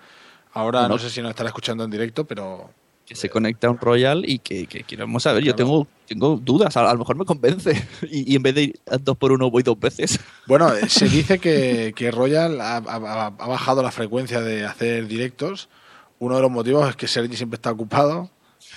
[0.53, 0.97] Ahora no, No.
[0.99, 2.69] sé si nos estará escuchando en directo, pero
[3.13, 5.43] que se conecte a un Royal y que, que queremos saber.
[5.43, 7.87] Yo tengo, tengo dudas, a, a lo mejor me convence.
[8.09, 10.19] Y, y en vez de ir dos por uno voy dos veces.
[10.45, 15.07] Bueno, eh, se dice que, que Royal ha, ha- ha bajado la frecuencia de hacer
[15.07, 15.69] directos.
[16.19, 18.29] Uno de los motivos es que Sergi siempre está ocupado.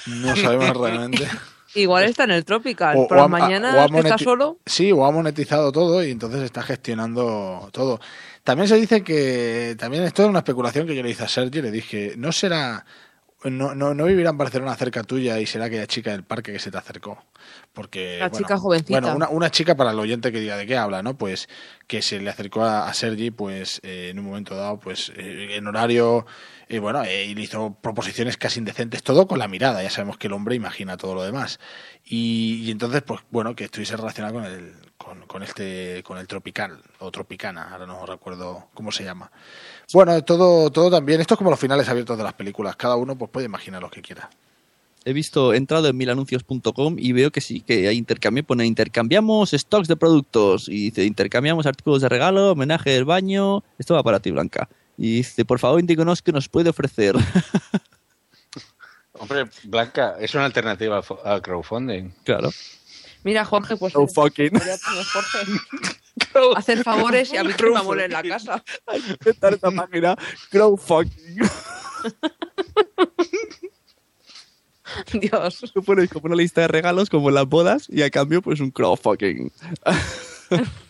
[0.06, 1.26] No sabemos realmente.
[1.74, 2.96] Igual está en el Tropical.
[2.96, 4.58] O- Por o la ha- mañana está solo.
[4.64, 8.00] Sí, o ha monetizado todo y entonces está gestionando todo.
[8.44, 11.60] También se dice que, también esto es una especulación que yo le hice a Sergi,
[11.60, 12.86] le dije, ¿no será,
[13.44, 16.58] no, no, no vivirá en Barcelona cerca tuya y será aquella chica del parque que
[16.58, 17.22] se te acercó?
[17.76, 19.00] Porque, La bueno, chica jovencita.
[19.00, 21.18] Bueno, una, una chica para el oyente que diga de qué habla, ¿no?
[21.18, 21.46] Pues
[21.86, 25.56] que se le acercó a, a Sergi, pues eh, en un momento dado, pues eh,
[25.56, 26.24] en horario,
[26.70, 29.82] y bueno, eh, y le hizo proposiciones casi indecentes, todo con la mirada.
[29.82, 31.60] Ya sabemos que el hombre imagina todo lo demás.
[32.02, 36.26] Y, y entonces, pues bueno, que estuviese relacionado con el, con, con este, con el
[36.26, 39.30] tropical o tropicana, ahora no recuerdo cómo se llama.
[39.92, 41.20] Bueno, todo, todo también.
[41.20, 42.74] Esto es como los finales abiertos de las películas.
[42.76, 44.30] Cada uno pues puede imaginar lo que quiera.
[45.08, 49.52] He visto, he entrado en milanuncios.com y veo que sí, que hay intercambio, pone intercambiamos
[49.52, 54.18] stocks de productos y dice intercambiamos artículos de regalo, homenaje del baño, esto va para
[54.18, 54.68] ti Blanca.
[54.98, 57.14] Y dice, por favor indíquenos qué nos puede ofrecer.
[59.12, 62.10] Hombre, Blanca, es una alternativa al crowdfunding.
[62.24, 62.50] Claro.
[63.22, 63.94] Mira, Jorge, pues.
[63.94, 64.50] No fucking.
[66.56, 68.64] Hacer favores y a mí que me amor en la casa.
[68.92, 70.16] Inventar esta página,
[70.50, 71.38] crowdfucking.
[75.20, 75.70] Dios.
[75.72, 78.70] Tú pones como una lista de regalos como las bodas y a cambio pues un
[78.70, 79.52] crowdfucking.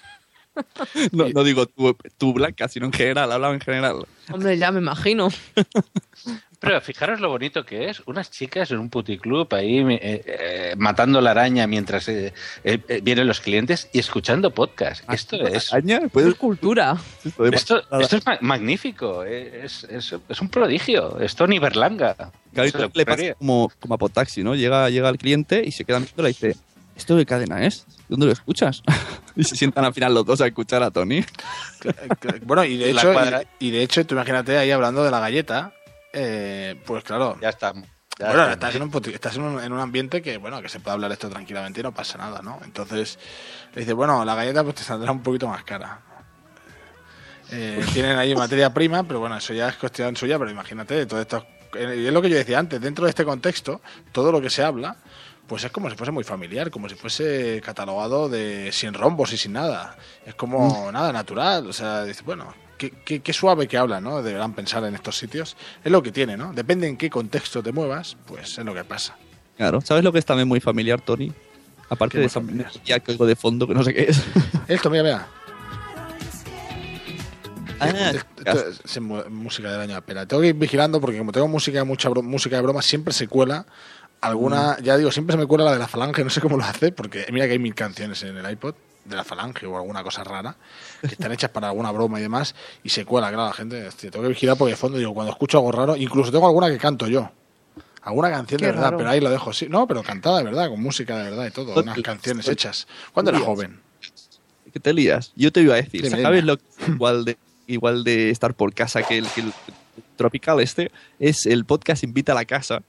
[1.12, 4.06] no, no digo tú, tú Blanca, sino en general, hablaba en general.
[4.32, 5.28] Hombre, ya me imagino.
[6.58, 11.20] Pero fijaros lo bonito que es, unas chicas en un puticlub ahí eh, eh, matando
[11.20, 12.32] la araña mientras eh,
[12.64, 15.04] eh, eh, vienen los clientes y escuchando podcast.
[15.12, 15.70] Esto es...
[15.72, 16.96] Araña, pues es cultura.
[17.52, 22.16] Esto, esto es ma- magnífico, eh, es, es- es un prodigio, es Tony Berlanga.
[22.54, 24.54] Claro, le pasa como, como a Potaxi, ¿no?
[24.54, 26.56] Llega, llega el cliente y se queda mirando y dice,
[26.96, 27.84] ¿esto de cadena es?
[28.08, 28.82] ¿Dónde lo escuchas?
[29.36, 31.24] y se sientan al final los dos a escuchar a Tony.
[32.42, 35.20] Bueno, y de La hecho, y, y de hecho, tú imagínate ahí hablando de la
[35.20, 35.72] galleta,
[36.12, 37.38] eh, pues claro.
[37.40, 37.72] Ya está.
[38.18, 38.52] ya bueno, está.
[38.54, 41.12] estás, en un, estás en un, en un ambiente que, bueno, que se puede hablar
[41.12, 42.58] esto tranquilamente y no pasa nada, ¿no?
[42.64, 43.18] Entonces,
[43.74, 46.00] le dice, bueno, la galleta pues te saldrá un poquito más cara.
[47.50, 51.20] Eh, tienen ahí materia prima, pero bueno, eso ya es cuestión suya, pero imagínate, todo
[51.20, 54.40] esto, eh, y es lo que yo decía antes, dentro de este contexto, todo lo
[54.40, 54.96] que se habla,
[55.46, 59.36] pues es como si fuese muy familiar, como si fuese catalogado de sin rombos y
[59.36, 59.96] sin nada.
[60.24, 64.22] Es como nada natural, o sea, dices, bueno, qué, qué- qué suave que hablan, ¿no?
[64.22, 65.56] Deberán pensar en estos sitios.
[65.84, 66.52] Es lo que tiene, ¿no?
[66.52, 69.16] Depende en qué contexto te muevas, pues es lo que pasa.
[69.56, 71.32] Claro, ¿sabes lo que es también muy familiar, Tony?
[71.88, 74.20] Aparte ¿Qué de esa melodía que oigo de fondo que no sé qué es.
[74.66, 75.26] Esto, mira, mira.
[77.78, 78.24] Ah, es,
[78.84, 80.24] es mu- música del año pera.
[80.24, 83.66] Tengo que ir vigilando porque como tengo música mucha música de broma, siempre se cuela
[84.26, 86.64] alguna, ya digo, siempre se me cuela la de la falange, no sé cómo lo
[86.64, 90.02] hace, porque mira que hay mil canciones en el iPod de la falange o alguna
[90.02, 90.56] cosa rara
[91.00, 94.10] que están hechas para alguna broma y demás y se cuela, claro, la gente, hostia,
[94.10, 96.78] tengo que vigilar porque de fondo digo, cuando escucho algo raro, incluso tengo alguna que
[96.78, 97.30] canto yo.
[98.02, 98.98] Alguna canción de verdad, raro.
[98.98, 99.66] pero ahí lo dejo, sí.
[99.68, 102.86] No, pero cantada de verdad, con música de verdad y todo, unas canciones hechas.
[103.12, 103.80] Cuando era joven.
[104.72, 105.32] que te lías.
[105.34, 107.36] Yo te iba a decir, ¿sabes lo que igual de,
[107.66, 109.52] igual de estar por casa que el, que el
[110.14, 110.92] Tropical este?
[111.18, 112.82] Es el podcast Invita a la Casa,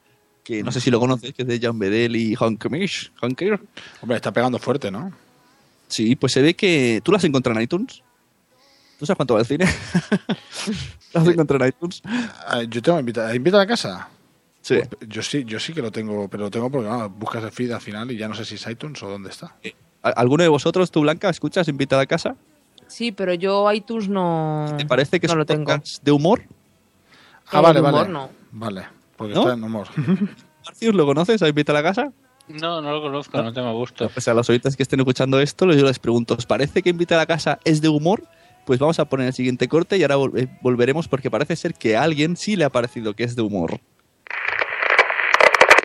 [0.47, 3.11] que no sé si lo conoces, que es de Jan Bedell y Honkamish.
[3.21, 3.59] Honker.
[4.01, 5.11] Hombre, está pegando fuerte, ¿no?
[5.89, 7.01] Sí, pues se ve que...
[7.03, 8.01] ¿Tú lo has encontrado en iTunes?
[8.97, 9.65] ¿Tú sabes cuánto va el cine?
[11.13, 12.01] ¿Lo has encontrado en iTunes?
[12.47, 14.07] Ah, Yo tengo invita, invita a la casa.
[14.61, 14.75] Sí.
[14.75, 17.71] Pues yo sí, yo sí que lo tengo, pero lo tengo porque buscas el feed
[17.71, 19.53] al final y ya no sé si es iTunes o dónde está.
[20.01, 22.35] ¿Al- ¿Alguno de vosotros, tú Blanca, escuchas Invita a la Casa?
[22.87, 24.75] Sí, pero yo iTunes no.
[24.77, 25.73] ¿Te parece que no es lo tengo.
[26.01, 26.43] de humor?
[27.47, 27.95] Ah, Eh, vale, de vale.
[27.97, 28.29] humor no.
[28.53, 29.41] Vale, porque ¿No?
[29.41, 29.87] está en humor.
[30.65, 32.11] Marcius, ¿lo conoces a Invita a la Casa?
[32.47, 34.09] No, no lo conozco, no tengo gusto.
[34.09, 37.15] Pues a los oyentes que estén escuchando esto, yo les pregunto, ¿os parece que Invita
[37.15, 38.23] a la Casa es de humor?
[38.65, 41.73] Pues vamos a poner el siguiente corte y ahora vol- eh, volveremos porque parece ser
[41.73, 43.79] que a alguien sí le ha parecido que es de humor.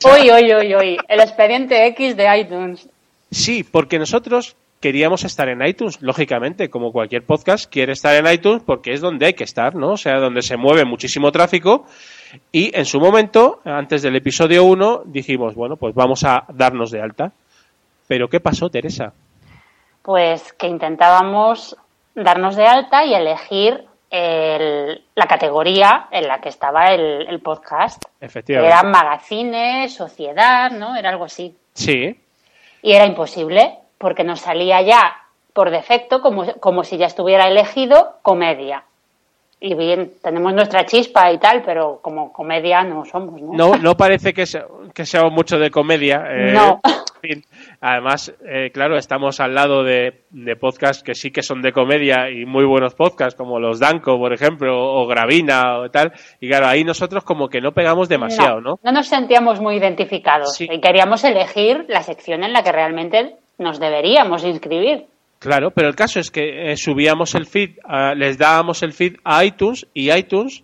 [0.05, 0.97] Uy, uy, uy, uy.
[1.09, 2.89] El expediente X de iTunes.
[3.31, 8.63] Sí, porque nosotros queríamos estar en iTunes, lógicamente, como cualquier podcast quiere estar en iTunes
[8.67, 9.93] porque es donde hay que estar, ¿no?
[9.93, 11.87] O sea, donde se mueve muchísimo tráfico.
[12.51, 17.01] Y en su momento, antes del episodio 1, dijimos, bueno, pues vamos a darnos de
[17.03, 17.33] alta.
[18.09, 19.13] Pero ¿qué pasó, Teresa?
[20.03, 21.77] Pues que intentábamos
[22.15, 28.03] darnos de alta y elegir el- la categoría en la que estaba el, el podcast.
[28.21, 28.75] Efectivamente.
[28.77, 30.97] Eran magazines, sociedad, ¿no?
[30.97, 31.57] Era algo así.
[31.75, 32.19] Sí,
[32.83, 35.17] Y era imposible, porque nos salía ya
[35.55, 38.85] por defecto, como, como si ya estuviera elegido, comedia.
[39.65, 43.53] Y bien, tenemos nuestra chispa y tal, pero como comedia no somos, ¿no?
[43.53, 46.25] no, no parece que sea, que sea mucho de comedia.
[46.29, 46.81] eh, No.
[47.81, 52.29] Además, eh, claro, estamos al lado de, de podcasts que sí que son de comedia
[52.31, 56.13] y muy buenos podcasts, como los Danco, por ejemplo, o Gravina o tal.
[56.41, 58.81] Y claro, ahí nosotros como que no pegamos demasiado, ¿no?
[58.83, 63.79] No nos sentíamos muy identificados y queríamos elegir la sección en la que realmente nos
[63.79, 65.07] deberíamos inscribir.
[65.43, 69.17] Claro, pero el caso es que eh, subíamos el feed, ah, les dábamos el feed
[69.25, 70.63] a iTunes y iTunes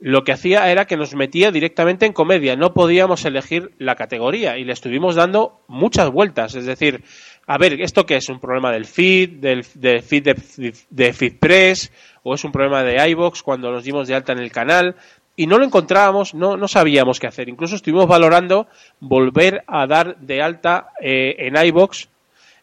[0.00, 2.56] lo que hacía era que nos metía directamente en comedia.
[2.56, 6.54] No podíamos elegir la categoría y le estuvimos dando muchas vueltas.
[6.54, 7.04] Es decir,
[7.46, 8.28] a ver, ¿esto qué es?
[8.28, 11.92] ¿Un problema del feed, del, feed de, de FeedPress?
[12.22, 14.96] ¿O es un problema de iBox cuando nos dimos de alta en el canal?
[15.36, 17.48] Y no lo encontrábamos, no, no sabíamos qué hacer.
[17.48, 18.68] Incluso estuvimos valorando
[19.00, 22.08] volver a dar de alta eh, en iBox,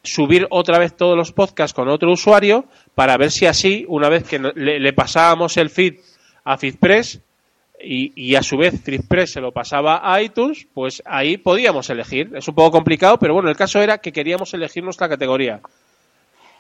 [0.04, 4.24] subir otra vez todos los podcasts con otro usuario para ver si así, una vez
[4.28, 5.96] que le, le pasábamos el feed
[6.44, 7.22] a FeedPress
[7.84, 12.32] y, y a su vez FeedPress se lo pasaba a iTunes, pues ahí podíamos elegir.
[12.36, 15.60] Es un poco complicado, pero bueno, el caso era que queríamos elegir nuestra categoría.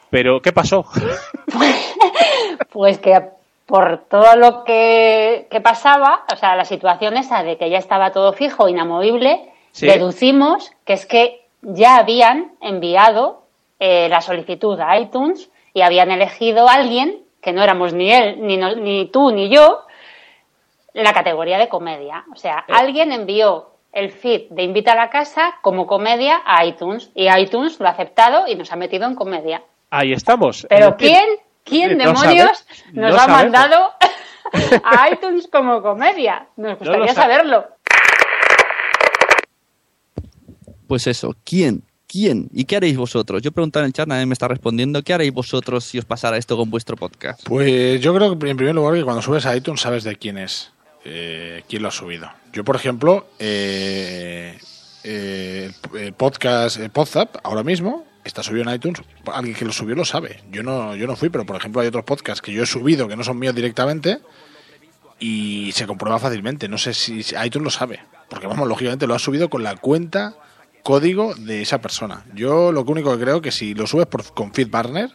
[0.09, 0.85] Pero, ¿qué pasó?
[2.71, 3.21] Pues que
[3.65, 8.11] por todo lo que, que pasaba, o sea, la situación esa de que ya estaba
[8.11, 9.87] todo fijo, inamovible, Sí.
[9.87, 13.43] deducimos que es que ya habían enviado
[13.79, 18.37] eh, la solicitud a iTunes y habían elegido a alguien, que no éramos ni él,
[18.45, 19.85] ni, no- ni tú, ni yo,
[20.93, 22.25] la categoría de comedia.
[22.33, 27.11] O sea, alguien envió el feed de Invita a la Casa como comedia a iTunes
[27.15, 29.61] y iTunes lo ha aceptado y nos ha metido en comedia.
[29.89, 30.65] Ahí estamos.
[30.69, 31.25] Pero ¿quién,
[31.63, 33.41] quién no demonios sabe- nos no ha sabemos.
[33.43, 33.91] mandado
[34.83, 36.45] a iTunes como comedia?
[36.57, 37.67] Nos gustaría lo sa- saberlo.
[40.91, 41.83] Pues eso, ¿quién?
[42.05, 42.49] ¿Quién?
[42.51, 43.41] ¿Y qué haréis vosotros?
[43.41, 45.01] Yo preguntaba en el chat, nadie me está respondiendo.
[45.03, 47.41] ¿Qué haréis vosotros si os pasara esto con vuestro podcast?
[47.45, 50.37] Pues yo creo que en primer lugar que cuando subes a iTunes sabes de quién
[50.37, 50.73] es,
[51.05, 52.29] eh, quién lo ha subido.
[52.51, 54.59] Yo, por ejemplo, eh,
[55.05, 59.01] eh, el podcast el Podzap ahora mismo está subido en iTunes.
[59.31, 60.41] Alguien que lo subió lo sabe.
[60.51, 63.07] Yo no, yo no fui, pero por ejemplo hay otros podcasts que yo he subido
[63.07, 64.19] que no son míos directamente
[65.21, 66.67] y se comprueba fácilmente.
[66.67, 69.77] No sé si si iTunes lo sabe, porque vamos, lógicamente lo ha subido con la
[69.77, 70.35] cuenta
[70.83, 72.25] código de esa persona.
[72.33, 75.09] Yo lo único que creo que si lo subes por, con FeedBurner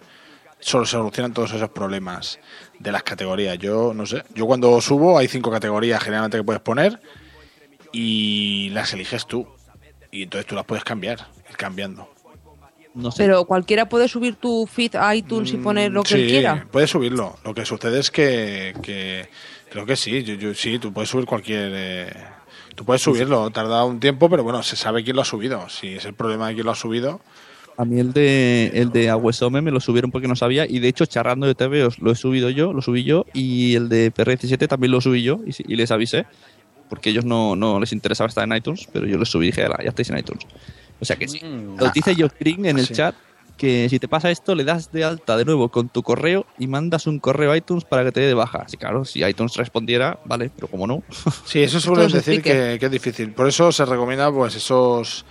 [0.60, 2.38] solo se solucionan todos esos problemas
[2.78, 3.58] de las categorías.
[3.58, 4.22] Yo no sé.
[4.34, 7.00] Yo cuando subo hay cinco categorías generalmente que puedes poner
[7.92, 9.46] y las eliges tú.
[10.10, 12.08] Y entonces tú las puedes cambiar, ir cambiando.
[12.94, 13.24] No sé.
[13.24, 16.66] Pero cualquiera puede subir tu feed a iTunes y poner lo que sí, él quiera.
[16.70, 17.36] puedes subirlo.
[17.44, 19.28] Lo que sucede es que, que
[19.68, 20.22] creo que sí.
[20.22, 21.72] Yo, yo- sí, tú puedes subir cualquier.
[21.74, 22.12] eh,
[22.76, 23.50] tú puedes subirlo.
[23.50, 25.68] Tarda un tiempo, pero bueno, se sabe quién lo ha subido.
[25.68, 27.20] Si es el problema de quién lo ha subido.
[27.78, 30.88] A mí el de el de Aguesome me lo subieron porque no sabía y de
[30.88, 34.66] hecho charrando de TVOs lo he subido yo, lo subí yo y el de PR17
[34.66, 36.24] también lo subí yo y, les avisé
[36.88, 39.64] porque ellos no, no les interesaba estar en iTunes, pero yo les subí y dije,
[39.64, 40.46] "Ala, ya estáis en iTunes.
[41.00, 41.40] O sea que sí.
[41.42, 42.94] Lo dice Josh Green en el sí.
[42.94, 43.14] chat
[43.56, 46.66] que si te pasa esto le das de alta de nuevo con tu correo y
[46.66, 48.62] mandas un correo a iTunes para que te dé de baja.
[48.66, 51.02] Así claro, si iTunes respondiera, vale, pero como no.
[51.44, 53.32] Sí, eso es decir que, que es difícil.
[53.32, 55.24] Por eso se recomienda pues esos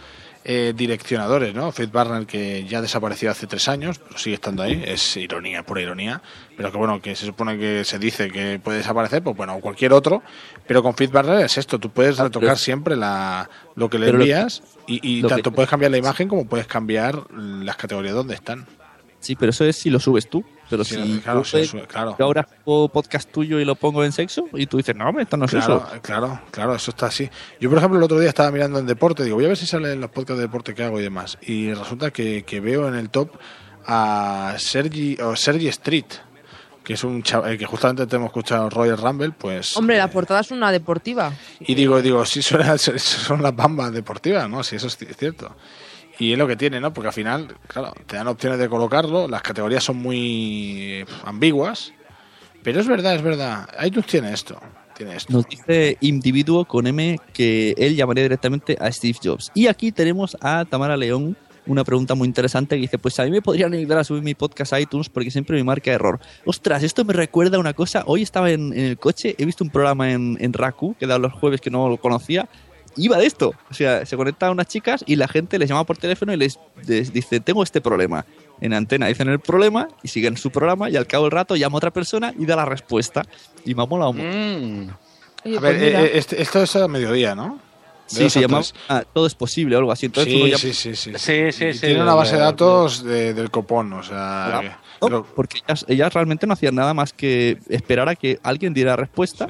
[0.47, 1.71] eh, direccionadores, ¿no?
[1.71, 4.81] FeedBurner que ya desapareció hace tres años, pero sigue estando ahí.
[4.85, 6.21] Es ironía, pura ironía.
[6.55, 9.59] Pero que bueno, que se supone que se dice que puede desaparecer, pues bueno, o
[9.59, 10.21] cualquier otro.
[10.67, 14.61] Pero con FeedBurner es esto, tú puedes retocar pero- siempre la, lo que le envías
[14.87, 18.67] y, y que- tanto puedes cambiar la imagen como puedes cambiar las categorías donde están.
[19.19, 20.45] Sí, pero eso es si lo subes tú.
[20.69, 22.15] Pero Sí, si claro, yo, claro.
[22.19, 25.37] ahora hago podcast tuyo y lo pongo en sexo y tú dices, no, hombre, esto
[25.37, 26.01] no es Claro, eso.
[26.01, 27.29] claro, claro, eso está así.
[27.59, 29.67] Yo, por ejemplo, el otro día estaba mirando en deporte, digo, voy a ver si
[29.67, 31.37] sale en los podcasts de deporte que hago y demás.
[31.41, 33.29] Y resulta que, que veo en el top
[33.85, 36.05] a Sergi, o Sergi Street,
[36.83, 39.75] que es un chaval que justamente te hemos escuchado Royal Rumble, pues.
[39.77, 41.31] Hombre, la portada es una deportiva.
[41.59, 44.63] Y digo, digo, sí, son, son las bambas deportivas, ¿no?
[44.63, 45.55] Si eso es ci- cierto.
[46.19, 46.93] Y es lo que tiene, ¿no?
[46.93, 51.93] Porque al final, claro, te dan opciones de colocarlo, las categorías son muy pf, ambiguas,
[52.63, 53.67] pero es verdad, es verdad.
[53.83, 54.59] iTunes tiene esto,
[54.95, 55.33] tiene esto.
[55.33, 59.51] Nos dice individuo con M que él llamaría directamente a Steve Jobs.
[59.53, 63.31] Y aquí tenemos a Tamara León, una pregunta muy interesante que dice, pues a mí
[63.31, 66.19] me podrían ayudar a subir mi podcast a iTunes porque siempre me marca error.
[66.45, 68.03] Ostras, esto me recuerda a una cosa.
[68.07, 71.19] Hoy estaba en, en el coche, he visto un programa en, en Raku que da
[71.19, 72.47] los jueves que no lo conocía.
[72.97, 73.53] Iba de esto.
[73.69, 76.59] O sea, se conectan unas chicas y la gente les llama por teléfono y les,
[76.87, 78.25] les dice, tengo este problema.
[78.61, 81.75] En antena dicen el problema y siguen su programa y al cabo del rato llama
[81.75, 83.23] a otra persona y da la respuesta.
[83.65, 84.27] Y me ha molado mucho.
[85.43, 86.01] Oye, A pues ver, mira.
[86.01, 87.59] eh, eh, este- esto es a mediodía, ¿no?
[88.09, 90.05] De Sí, se a llama ah, Todo es posible o algo así.
[90.05, 91.11] Entonces Sí, uno sí, sí, sí.
[91.17, 94.45] Sí, sí, Y sí, Tiene una base de de- datos de- del copón, o sea.
[94.47, 94.61] Claro.
[94.61, 94.67] que-
[95.01, 98.73] No, pero- porque ellas, ellas realmente no hacían nada más que esperar a que alguien
[98.73, 99.47] diera la respuesta.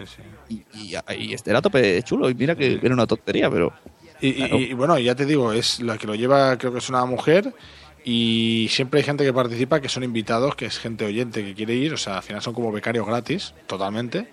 [0.50, 2.30] Y, y, y este era tope chulo.
[2.30, 3.74] Y mira que era una tontería, pero.
[4.22, 4.58] y, Claro.
[4.60, 7.54] y bueno, ya te digo, es la que lo lleva, creo que es una mujer.
[8.04, 11.74] Y siempre hay gente que participa, que son invitados, que es gente oyente que quiere
[11.74, 14.30] ir, o sea, al final son como becarios gratis, totalmente,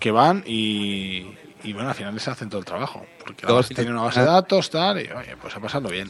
[0.00, 1.24] que van y,
[1.62, 3.84] y bueno, al final les hacen todo el trabajo, porque la Luego, base al final-
[3.84, 6.08] tiene una base de datos, tal, y oye, pues a pasarlo bien.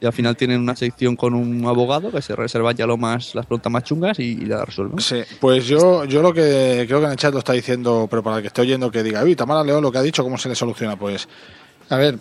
[0.00, 3.34] Y al final tienen una sección con un abogado que se reserva ya lo más,
[3.34, 5.00] las preguntas más chungas y, y la resuelven.
[5.00, 8.22] Sí, pues yo, yo lo que creo que en el chat lo está diciendo, pero
[8.22, 10.38] para el que esté oyendo que diga, uy, Tamara León lo que ha dicho, ¿cómo
[10.38, 10.96] se le soluciona?
[10.96, 11.28] Pues,
[11.88, 12.18] a ver,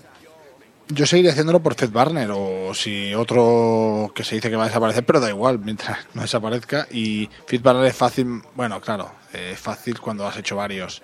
[0.90, 4.68] yo seguiré haciéndolo por Fed Barner o si otro que se dice que va a
[4.68, 6.88] desaparecer, pero da igual mientras no desaparezca.
[6.92, 11.02] Y Fed Barner es fácil, bueno, claro, eh, es fácil cuando has hecho varios,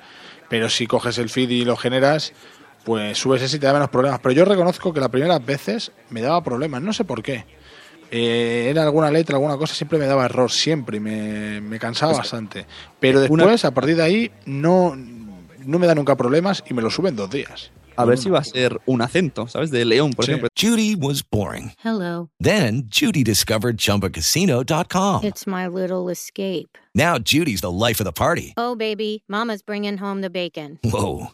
[0.49, 2.33] pero si coges el feed y lo generas,
[2.83, 4.19] pues subes ese y te da menos problemas.
[4.19, 7.45] Pero yo reconozco que las primeras veces me daba problemas, no sé por qué.
[8.11, 12.11] Eh, era alguna letra, alguna cosa, siempre me daba error, siempre, y me, me cansaba
[12.11, 12.65] Pues, bastante.
[12.99, 16.81] Pero una- después, a partir de ahí, no, no me da nunca problemas y me
[16.83, 17.71] lo suben dos días.
[17.95, 19.69] A ver si va a ser un acento, ¿sabes?
[19.69, 20.49] De León, por ejemplo.
[20.59, 21.73] Judy was boring.
[21.83, 22.27] Hello.
[22.39, 25.23] Then Judy discovered ChumbaCasino.com.
[25.23, 26.77] It's my little escape.
[26.95, 28.53] Now Judy's the life of the party.
[28.57, 30.79] Oh, baby, Mama's bringing home the bacon.
[30.83, 31.33] Whoa,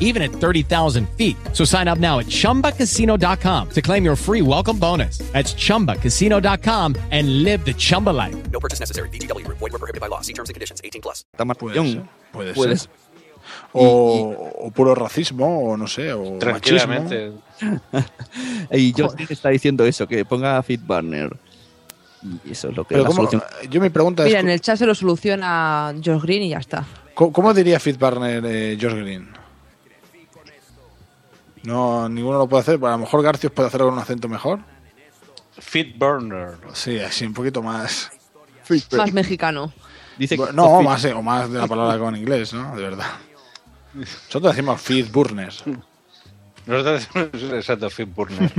[0.00, 1.36] even at 30,000 feet.
[1.52, 5.18] So sign up now at chumbacasino.com to claim your free welcome bonus.
[5.32, 8.34] That's chumbacasino.com and live the Chumba life.
[8.50, 9.10] No purchase necessary.
[9.10, 9.58] VGW Group.
[9.58, 10.22] Void were prohibited by law.
[10.22, 10.80] See terms and conditions.
[10.82, 11.24] 18 plus.
[11.36, 12.90] Puede ser, puede Puedes- ser.
[13.72, 16.38] O, o puro racismo, o no sé, o machismo.
[16.38, 17.32] Tranquilamente.
[18.72, 21.34] y Justin está diciendo eso, que ponga Fit Barner.
[22.44, 23.42] Y eso es lo que Pero la ¿cómo- solución.
[23.70, 26.58] yo mi pregunta Mira, es, en el chat se lo soluciona Josh Green y ya
[26.58, 26.84] está.
[27.14, 29.28] ¿cómo, cómo diría Fitz Barner eh, Josh Green?
[31.64, 32.74] No, ninguno lo puede hacer.
[32.84, 34.60] A lo mejor Garcios puede hacerlo con un acento mejor.
[35.58, 36.56] Fit Burner.
[36.72, 38.10] Sí, así un poquito más.
[38.96, 39.72] Más mexicano.
[40.18, 42.76] Dice Bueno, no, más, eh, o más de la palabra con inglés, ¿no?
[42.76, 43.06] De verdad.
[43.94, 45.52] Nosotros decimos Fitz Burner.
[46.66, 48.52] Nosotros decimos exacto, Fit Burner.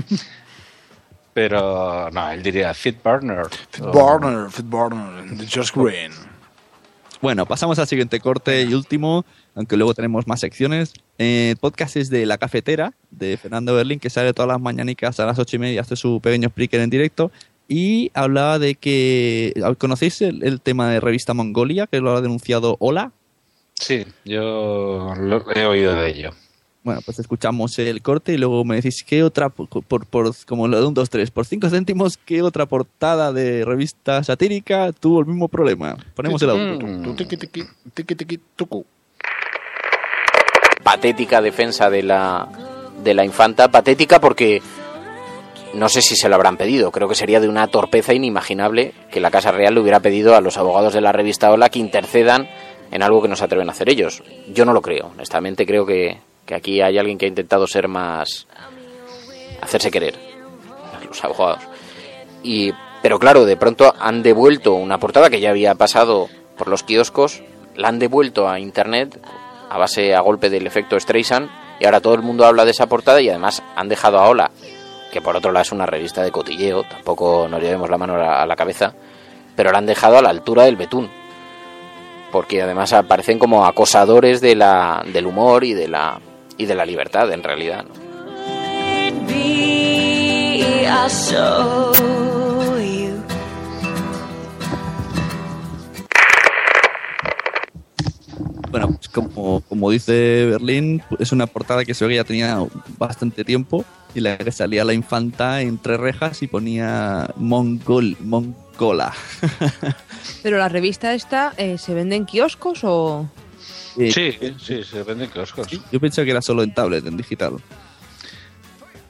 [1.34, 3.45] Pero no, él diría Fit Burner.
[3.70, 6.12] Fitz Barner, Fitz Barner, de Josh Green.
[7.22, 10.93] Bueno, pasamos al siguiente corte y último, aunque luego tenemos más secciones.
[11.17, 15.20] Eh, el podcast es de La Cafetera, de Fernando Berlín, que sale todas las mañanicas
[15.20, 17.30] a las ocho y media, hace su pequeño speaker en directo.
[17.67, 19.53] Y hablaba de que.
[19.78, 23.11] ¿Conocéis el, el tema de revista Mongolia, que lo ha denunciado Hola?
[23.76, 26.32] Sí, yo lo- he oído de ello.
[26.84, 30.68] Bueno, pues escuchamos el corte y luego me decís qué otra, por, por, por- como
[30.68, 35.20] lo de un 2, 3, por 5 céntimos, qué otra portada de revista satírica tuvo
[35.20, 35.98] el mismo problema.
[36.16, 36.78] Ponemos el audio.
[37.04, 37.64] Tu, tiqui, tiqui,
[37.94, 38.86] tiqui, tiqui, tucu.
[40.84, 42.48] patética defensa de la,
[43.04, 43.68] de la infanta.
[43.70, 44.62] Patética porque
[45.74, 46.92] no sé si se lo habrán pedido.
[46.92, 50.42] Creo que sería de una torpeza inimaginable que la Casa Real le hubiera pedido a
[50.42, 52.48] los abogados de la revista Hola que intercedan
[52.92, 54.24] en algo que no se atreven a hacer ellos.
[54.54, 55.08] Yo no lo creo.
[55.14, 56.18] Honestamente creo que,
[56.50, 58.47] que aquí hay alguien que ha intentado ser más...
[59.62, 60.16] hacerse querer.
[61.08, 61.62] Los abogados.
[62.41, 62.74] Y,
[63.04, 66.28] pero claro, de pronto han devuelto una portada que ya había pasado
[66.58, 67.43] por los kioscos,
[67.76, 69.22] la han devuelto a internet
[69.70, 72.88] a base a golpe del efecto Streisand y ahora todo el mundo habla de esa
[72.88, 74.50] portada y además han dejado a Ola,
[75.14, 78.47] que por otro lado es una revista de cotilleo, tampoco nos llevemos la mano a
[78.47, 78.95] la, cabeza,
[79.56, 81.12] pero la han dejado a la altura del betún.
[82.32, 86.20] Porque además aparecen como acosadores de la, del humor y de la
[86.60, 87.86] y de la libertad en realidad.
[87.86, 88.10] ¿no?
[98.70, 102.60] Bueno, pues como, como dice Berlín, es una portada que se ve que ya tenía
[102.97, 103.84] bastante tiempo
[104.14, 109.14] y la que salía la infanta entre rejas y ponía Mongol, Mongola.
[110.43, 113.30] Pero la revista esta, eh, ¿se vende en kioscos o...?
[114.00, 115.68] Eh, Sí, sí, se venden kioscos.
[115.91, 117.58] Yo pensé que era solo en tablet, en digital.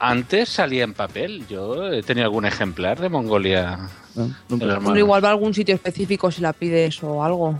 [0.00, 1.46] Antes salía en papel.
[1.48, 3.78] Yo he tenido algún ejemplar de Mongolia.
[4.16, 7.56] Ah, igual va a algún sitio específico si la pides o algo.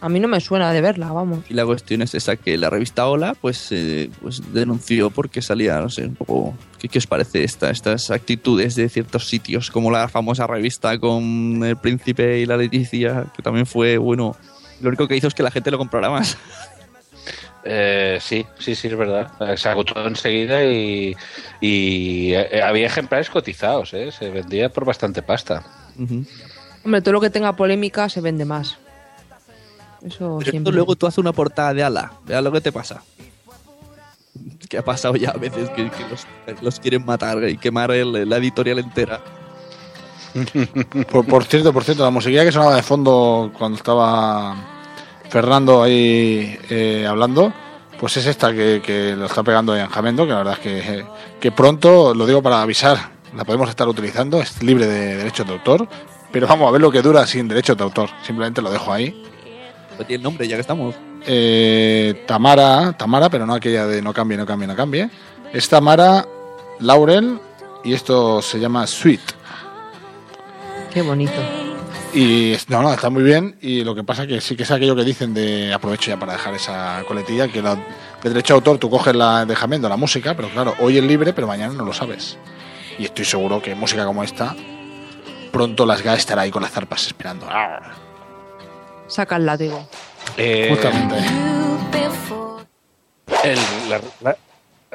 [0.00, 1.40] A mí no me suena de verla, vamos.
[1.48, 5.80] Y la cuestión es esa, que la revista Hola pues, eh, pues denunció porque salía,
[5.80, 6.54] no sé, un poco...
[6.78, 9.70] ¿Qué, qué os parece esta, estas actitudes de ciertos sitios?
[9.70, 14.36] Como la famosa revista con el príncipe y la Leticia, que también fue, bueno...
[14.80, 16.36] Lo único que hizo es que la gente lo comprara más.
[17.64, 19.32] Eh, sí, sí, sí, es verdad.
[19.56, 21.16] Se agotó enseguida y,
[21.60, 24.12] y, eh, había ejemplares cotizados, ¿eh?
[24.12, 25.64] Se vendía por bastante pasta.
[26.84, 28.76] Hombre, todo lo que tenga polémica se vende más.
[30.04, 30.72] Eso Pero siempre.
[30.72, 32.12] luego tú haces una portada de ala.
[32.24, 33.02] Vea lo que te pasa.
[34.68, 36.26] Que ha pasado ya a veces que, que los,
[36.62, 39.20] los quieren matar y quemar el- la editorial entera.
[41.10, 44.54] Por, por cierto, por cierto, la musiquilla que sonaba de fondo cuando estaba
[45.30, 47.52] Fernando ahí eh, hablando,
[47.98, 51.04] pues es esta que, que lo está pegando en Jamendo, que la verdad es que,
[51.40, 55.52] que pronto, lo digo para avisar, la podemos estar utilizando, es libre de derechos de
[55.54, 55.88] autor,
[56.32, 59.22] pero vamos a ver lo que dura sin derechos de autor, simplemente lo dejo ahí.
[59.96, 60.94] Pues tiene el nombre, ya que estamos.
[61.26, 65.10] Eh, Tamara, Tamara, pero no aquella de no cambie, no cambie, no cambie.
[65.52, 66.26] Es Tamara
[66.80, 67.40] Laurel
[67.82, 69.35] y esto se llama Sweet.
[70.96, 71.34] Qué bonito.
[72.14, 73.58] Y no, no, está muy bien.
[73.60, 76.32] Y lo que pasa que sí que es aquello que dicen de aprovecho ya para
[76.32, 77.82] dejar esa coletilla, que la, de
[78.30, 81.34] derecho de autor tú coges la de Jamendo, la música, pero claro, hoy es libre,
[81.34, 82.38] pero mañana no lo sabes.
[82.98, 84.56] Y estoy seguro que música como esta,
[85.52, 87.46] pronto las GA estará ahí con las zarpas esperando.
[89.06, 89.86] Saca el látigo.
[90.38, 91.16] Eh, Justamente.
[93.44, 94.36] el- la- la-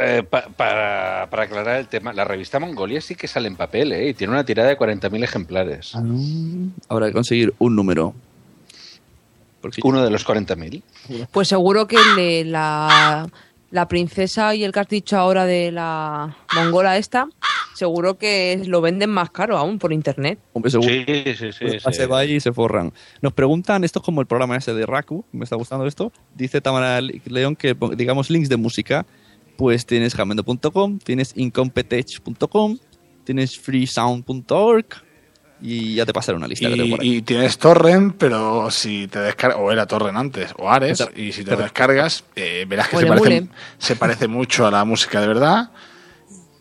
[0.03, 3.91] eh, pa- para, para aclarar el tema, la revista Mongolia sí que sale en papel,
[3.93, 4.09] ¿eh?
[4.09, 5.93] Y tiene una tirada de 40.000 ejemplares.
[6.89, 8.13] Habrá que conseguir un número.
[9.83, 10.81] Uno de los 40.000.
[11.31, 13.27] Pues seguro que el de la,
[13.69, 17.27] la princesa y el que has dicho ahora de la mongola esta,
[17.75, 20.39] seguro que lo venden más caro aún por internet.
[20.53, 20.89] Hombre, seguro.
[20.91, 21.05] Sí,
[21.37, 21.65] sí, sí.
[21.65, 21.93] Pues sí.
[21.93, 22.91] se va y se forran.
[23.21, 26.11] Nos preguntan, esto es como el programa ese de Raku, me está gustando esto.
[26.35, 29.05] Dice Tamara León que, digamos, links de música.
[29.61, 32.79] Pues tienes jamendo.com, tienes incompetech.com,
[33.23, 34.85] tienes freesound.org
[35.61, 36.67] y ya te pasaré una lista.
[36.67, 37.07] que tengo por ahí.
[37.09, 41.31] Y, y tienes Torrent, pero si te descargas, o era Torrent antes, o Ares, y
[41.31, 43.27] si te descargas, eh, verás que se parece,
[43.77, 45.69] se parece mucho a la música de verdad.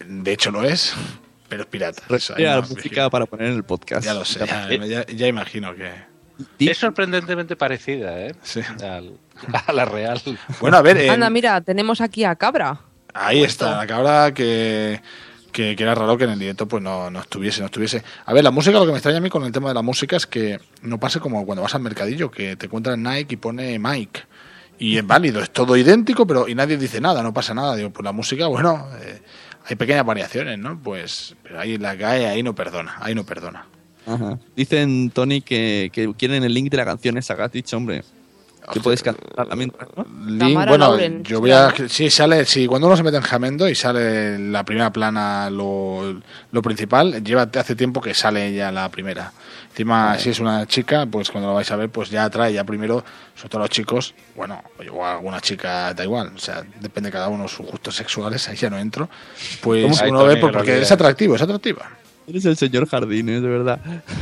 [0.07, 0.93] De hecho lo es,
[1.49, 2.03] pero es pirata.
[2.15, 4.05] Eso no- música para poner en el podcast.
[4.05, 5.91] Ya lo sé, ya, ya- ya imagino que...
[6.59, 8.35] Es sorprendentemente parecida, ¿eh?
[8.83, 9.19] Al-
[9.67, 10.21] a la real.
[10.61, 12.81] Bueno, a ver, en- Anda, mira, tenemos aquí a Cabra.
[13.15, 15.01] Ahí está, la cabra que,
[15.53, 18.03] que, que era raro que en el directo pues no, no estuviese, no estuviese.
[18.25, 19.83] A ver, la música, lo que me extraña a mí con el tema de la
[19.83, 23.37] música es que no pase como cuando vas al mercadillo, que te encuentras Nike y
[23.37, 24.21] pone Mike.
[24.79, 27.77] Y es válido, es todo idéntico, pero y nadie dice nada, no pasa nada.
[27.77, 29.21] Digo, pues la música, bueno, eh,
[29.67, 30.81] hay pequeñas variaciones, ¿no?
[30.83, 33.67] Pues, pero ahí la cae, ahí no perdona, ahí no perdona.
[34.07, 34.39] Ajá.
[34.57, 38.03] Dicen, Tony, que, que quieren el link de la canción esa que has dicho, hombre.
[38.73, 40.07] Que puedes cantar también, ¿no?
[40.27, 41.73] Link, bueno, yo voy a.
[41.89, 42.45] Sí, sale.
[42.45, 46.21] Sí, cuando uno se mete en Jamendo y sale la primera plana, lo,
[46.53, 49.33] lo principal, lleva hace tiempo que sale ya la primera.
[49.71, 52.65] Encima, si es una chica, pues cuando lo vais a ver, pues ya trae ya
[52.65, 53.05] primero,
[53.35, 57.29] sobre todo los chicos, bueno, o alguna chica, da igual, o sea, depende de cada
[57.29, 59.09] uno sus gustos sexuales, ahí ya no entro.
[59.63, 61.89] Pues uno ve porque es atractivo, es atractiva.
[62.27, 63.81] Eres el señor Jardines, de verdad.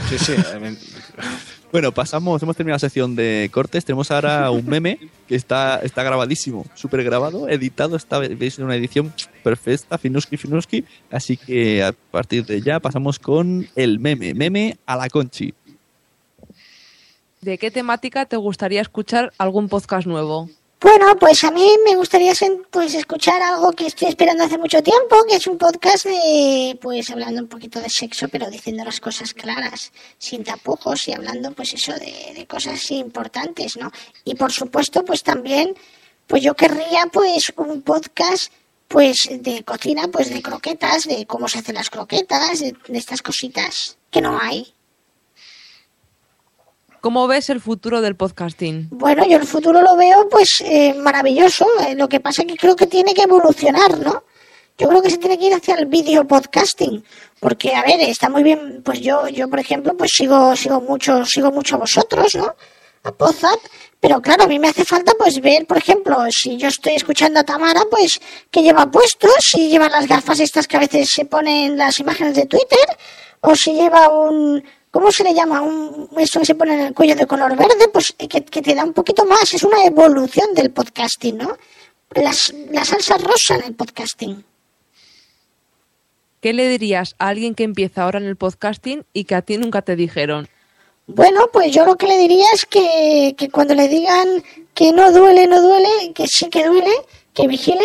[0.08, 0.34] Sí, sí.
[1.70, 3.84] Bueno, pasamos, hemos terminado la sección de cortes.
[3.84, 7.94] Tenemos ahora un meme que está, está grabadísimo, súper grabado, editado.
[7.94, 9.12] Está, veis en una edición
[9.42, 10.84] perfecta, finuski, finuski.
[11.10, 14.32] Así que a partir de ya pasamos con el meme.
[14.32, 15.52] Meme a la conchi.
[17.42, 20.48] ¿De qué temática te gustaría escuchar algún podcast nuevo?
[20.80, 22.32] Bueno, pues a mí me gustaría
[22.70, 27.10] pues escuchar algo que estoy esperando hace mucho tiempo, que es un podcast de, pues
[27.10, 31.74] hablando un poquito de sexo, pero diciendo las cosas claras, sin tapujos y hablando pues
[31.74, 33.90] eso de, de cosas importantes, ¿no?
[34.24, 35.74] Y por supuesto, pues también,
[36.28, 38.52] pues yo querría pues un podcast
[38.86, 43.20] pues de cocina, pues de croquetas, de cómo se hacen las croquetas, de, de estas
[43.20, 44.72] cositas que no hay.
[47.00, 48.88] ¿Cómo ves el futuro del podcasting?
[48.90, 51.66] Bueno, yo el futuro lo veo pues eh, maravilloso.
[51.86, 54.24] eh, lo que pasa es que creo que tiene que evolucionar, ¿no?
[54.76, 57.04] Yo creo que se tiene que ir hacia el video podcasting,
[57.40, 61.24] porque a ver, está muy bien, pues yo yo por ejemplo, pues sigo sigo mucho
[61.24, 62.54] sigo mucho a vosotros, ¿no?
[63.04, 63.58] A Podzap,
[64.00, 67.40] pero claro, a mí me hace falta pues ver, por ejemplo, si yo estoy escuchando
[67.40, 68.20] a Tamara, pues
[68.50, 72.34] que lleva puestos, si lleva las gafas estas que a veces se ponen las imágenes
[72.34, 72.86] de Twitter,
[73.40, 75.60] o si lleva un ¿Cómo se le llama?
[75.60, 78.74] Un, eso que se pone en el cuello de color verde, pues que, que te
[78.74, 79.52] da un poquito más.
[79.52, 81.56] Es una evolución del podcasting, ¿no?
[82.14, 84.44] Las, la salsa rosa en el podcasting.
[86.40, 89.58] ¿Qué le dirías a alguien que empieza ahora en el podcasting y que a ti
[89.58, 90.48] nunca te dijeron?
[91.06, 94.42] Bueno, pues yo lo que le diría es que, que cuando le digan
[94.74, 96.92] que no duele, no duele, que sí que duele,
[97.34, 97.84] que vigile,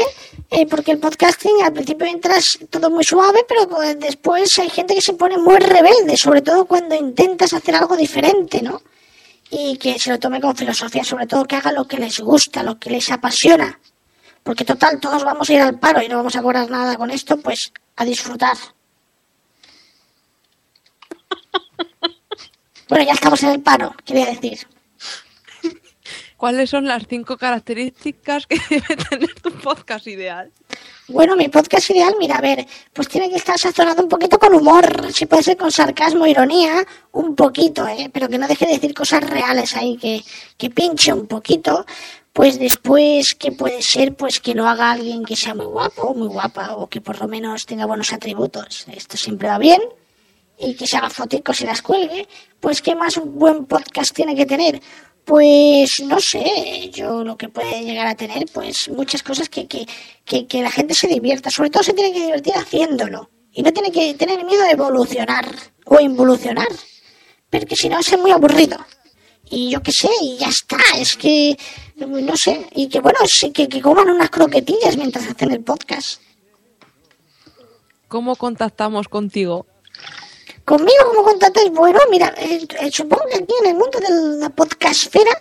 [0.55, 4.93] eh, porque el podcasting al principio entras todo muy suave, pero pues, después hay gente
[4.93, 8.79] que se pone muy rebelde, sobre todo cuando intentas hacer algo diferente, ¿no?
[9.49, 12.61] Y que se lo tome con filosofía, sobre todo que haga lo que les gusta,
[12.61, 13.79] lo que les apasiona.
[14.43, 17.09] Porque total, todos vamos a ir al paro y no vamos a cobrar nada con
[17.09, 18.57] esto, pues a disfrutar.
[22.89, 24.67] Bueno, ya estamos en el paro, quería decir.
[26.43, 30.51] ¿Cuáles son las cinco características que debe tener tu podcast ideal?
[31.07, 34.53] Bueno, mi podcast ideal, mira, a ver, pues tiene que estar sazonado un poquito con
[34.53, 38.09] humor, si puede ser con sarcasmo, ironía, un poquito, ¿eh?
[38.11, 40.21] pero que no deje de decir cosas reales ahí, que,
[40.57, 41.85] que pinche un poquito.
[42.33, 44.13] Pues después, que puede ser?
[44.13, 47.29] Pues que lo haga alguien que sea muy guapo, muy guapa, o que por lo
[47.29, 48.85] menos tenga buenos atributos.
[48.91, 49.81] Esto siempre va bien.
[50.59, 52.27] Y que se haga foticos y las cuelgue.
[52.59, 54.81] Pues, ¿qué más un buen podcast tiene que tener?
[55.25, 59.87] Pues no sé, yo lo que puede llegar a tener, pues muchas cosas que, que,
[60.25, 61.49] que, que la gente se divierta.
[61.49, 63.29] Sobre todo se tiene que divertir haciéndolo.
[63.53, 65.45] Y no tiene que tener miedo de evolucionar
[65.85, 66.67] o involucionar.
[67.49, 68.77] Porque si no, es muy aburrido.
[69.49, 70.77] Y yo qué sé, y ya está.
[70.97, 71.55] Es que,
[71.95, 72.67] no sé.
[72.73, 76.19] Y que bueno, sí, que, que coman unas croquetillas mientras hacen el podcast.
[78.07, 79.67] ¿Cómo contactamos contigo?
[80.65, 81.71] Conmigo, como contactáis?
[81.71, 85.31] Bueno, mira, eh, eh, supongo que aquí en el mundo de la podcastfera,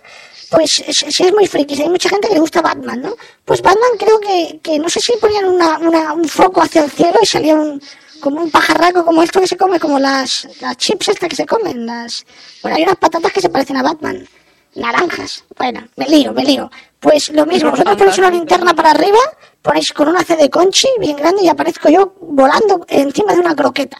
[0.49, 1.81] pues es, es, es muy friki.
[1.81, 3.15] Hay mucha gente que le gusta Batman, ¿no?
[3.45, 6.91] Pues Batman creo que, que no sé si ponían una, una, un foco hacia el
[6.91, 7.81] cielo y salía un,
[8.19, 11.45] como un pajarraco como esto que se come, como las, las chips estas que se
[11.45, 11.85] comen.
[11.85, 12.25] Las...
[12.61, 14.27] Bueno, hay unas patatas que se parecen a Batman.
[14.75, 15.45] Naranjas.
[15.57, 16.69] Bueno, me lío, me lío.
[16.99, 19.19] Pues lo mismo, vosotros ponéis una linterna para arriba,
[19.61, 23.55] ponéis con una C de conchi bien grande y aparezco yo volando encima de una
[23.55, 23.97] croqueta.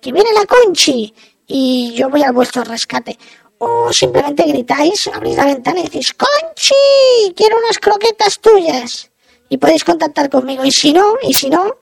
[0.00, 1.12] Que viene la conchi
[1.46, 3.18] y yo voy al vuestro rescate.
[3.58, 7.32] O simplemente gritáis, abrís la ventana y decís, ¡Conchi!
[7.34, 9.10] Quiero unas croquetas tuyas.
[9.48, 10.64] Y podéis contactar conmigo.
[10.64, 11.78] Y si no, y si no,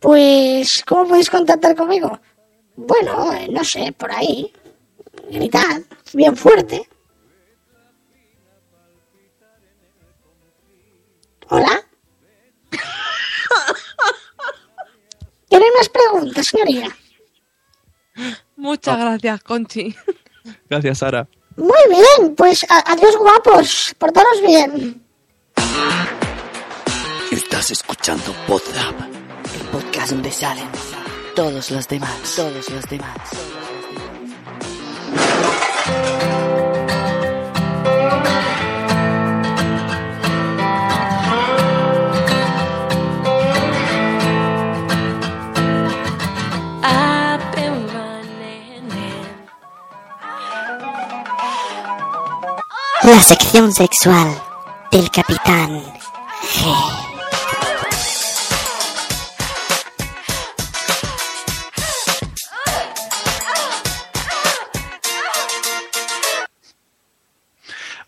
[0.00, 2.20] pues, ¿cómo podéis contactar conmigo?
[2.76, 4.52] Bueno, eh, no sé, por ahí.
[5.30, 5.80] Gritad,
[6.12, 6.86] bien fuerte.
[11.48, 11.82] ¿Hola?
[15.48, 16.94] ¿Tienen más preguntas, señoría?
[18.56, 19.94] Muchas gracias, Conchi.
[20.68, 21.26] Gracias, Sara.
[21.56, 25.02] Muy bien, pues adiós guapos, portaros bien.
[27.30, 29.00] Estás escuchando Podrap,
[29.54, 30.68] el podcast donde salen
[31.34, 33.18] todos los demás, todos los demás.
[53.04, 54.34] La sección sexual
[54.90, 55.82] del capitán
[56.40, 56.74] G.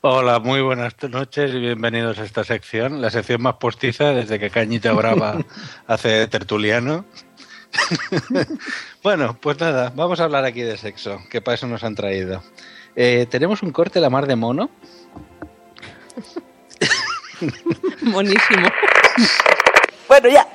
[0.01, 4.49] Hola, muy buenas noches y bienvenidos a esta sección, la sección más postiza desde que
[4.49, 5.37] Cañita Brava
[5.87, 7.05] hace tertuliano.
[9.03, 12.43] bueno, pues nada, vamos a hablar aquí de sexo, que para eso nos han traído.
[12.97, 14.71] Eh, tenemos un corte la mar de mono.
[18.01, 18.69] Monísimo.
[20.09, 20.49] Bueno, ya.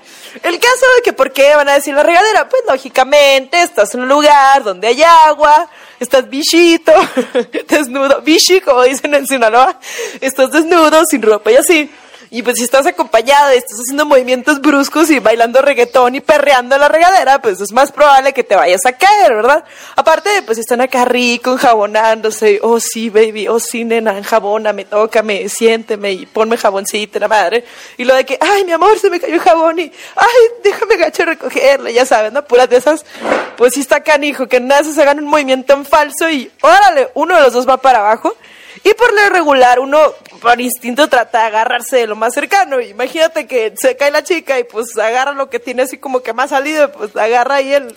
[0.43, 4.01] El caso de que por qué van a decir la regadera, pues lógicamente estás en
[4.01, 5.69] un lugar donde hay agua,
[5.99, 6.93] estás bichito,
[7.67, 9.77] desnudo, bichi como dicen en Sinaloa,
[10.21, 11.91] estás desnudo, sin ropa y así.
[12.33, 16.77] Y pues si estás acompañado y estás haciendo movimientos bruscos y bailando reggaetón y perreando
[16.77, 19.65] la regadera, pues es más probable que te vayas a caer, ¿verdad?
[19.97, 26.13] Aparte, pues están acá rico, enjabonándose, oh sí, baby, oh sí, nena, enjabóname, tócame, siénteme
[26.13, 27.65] y ponme jaboncito, la madre.
[27.97, 30.95] Y lo de que, ay, mi amor, se me cayó el jabón y, ay, déjame
[30.95, 32.45] gacho recogerlo, ya sabes, ¿no?
[32.45, 33.05] Puras de esas,
[33.57, 37.35] pues sí está canijo, que nada se hagan un movimiento en falso y, órale, uno
[37.35, 38.33] de los dos va para abajo.
[38.83, 39.99] Y por lo regular, uno
[40.41, 42.79] por instinto trata de agarrarse de lo más cercano.
[42.81, 46.33] Imagínate que se cae la chica y pues agarra lo que tiene así como que
[46.33, 47.93] más salido, pues agarra ahí el...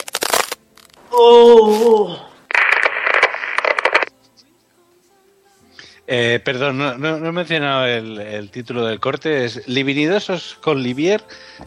[6.07, 11.23] Eh, perdón, no, no- no he mencionado el, título del corte, es Livinidosos con Livier,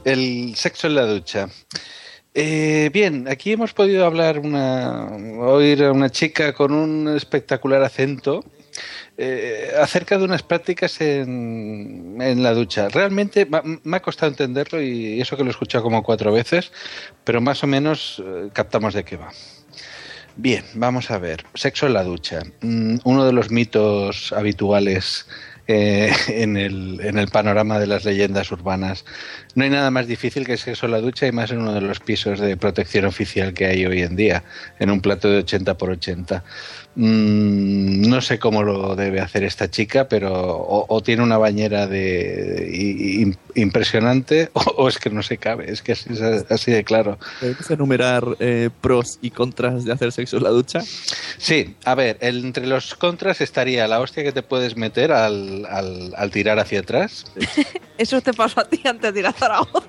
[0.05, 1.49] el sexo en la ducha.
[2.35, 5.07] Eh, bien, aquí hemos podido hablar una,
[5.39, 8.43] oír a una chica con un espectacular acento
[9.17, 12.87] eh, acerca de unas prácticas en, en la ducha.
[12.89, 13.47] Realmente
[13.83, 16.71] me ha costado entenderlo y eso que lo he escuchado como cuatro veces,
[17.23, 19.31] pero más o menos eh, captamos de qué va.
[20.35, 21.45] Bien, vamos a ver.
[21.55, 22.41] Sexo en la ducha.
[22.61, 25.25] Mm, Uno de los mitos habituales
[25.67, 29.03] eh, en, el, en el panorama de las leyendas urbanas.
[29.55, 31.81] No hay nada más difícil que sexo en la ducha y más en uno de
[31.81, 34.43] los pisos de protección oficial que hay hoy en día,
[34.79, 36.43] en un plato de 80 por 80.
[36.99, 41.85] Mm, no sé cómo lo debe hacer esta chica, pero o, o tiene una bañera
[41.85, 45.71] de, i- impresionante o, o es que no se cabe.
[45.71, 47.19] Es que así, es así de claro.
[47.39, 50.81] ¿Puedes enumerar eh, pros y contras de hacer sexo en la ducha?
[51.37, 55.67] Sí, a ver, el- entre los contras estaría la hostia que te puedes meter al,
[55.67, 57.25] al- al tirar hacia atrás.
[57.99, 59.85] Eso te pasó a ti antes de ir a Zaragoza.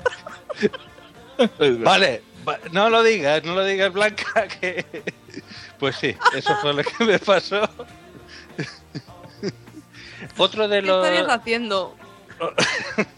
[1.84, 4.84] Vale, va- no lo digas, no lo digas, Blanca, que...
[5.78, 7.68] Pues sí, eso fue lo que me pasó.
[10.36, 11.04] Otro de ¿Qué los...
[11.06, 11.94] estarías haciendo?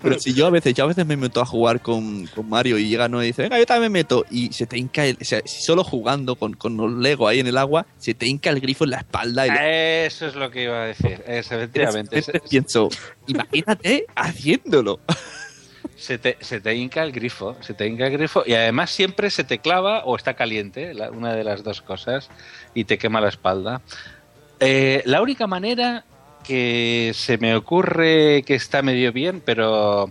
[0.00, 2.78] Pero si yo a veces, yo a veces me meto a jugar con, con Mario
[2.78, 4.24] y llega no y dice, venga, yo también me meto.
[4.30, 7.46] Y se te hinca el, o sea, solo jugando con, con los Lego ahí en
[7.46, 10.50] el agua, se te hinca el grifo en la espalda y le- Eso es lo
[10.50, 12.16] que iba a decir, efectivamente.
[12.18, 12.88] Entonces pienso,
[13.26, 15.00] imagínate haciéndolo.
[16.00, 19.28] Se te, se te hinca el grifo, se te hinca el grifo y además siempre
[19.28, 22.30] se te clava o está caliente, la- una de las dos cosas,
[22.74, 23.82] y te quema la espalda.
[24.60, 26.04] Eh, la única manera
[26.42, 30.10] que se me ocurre que está medio bien, pero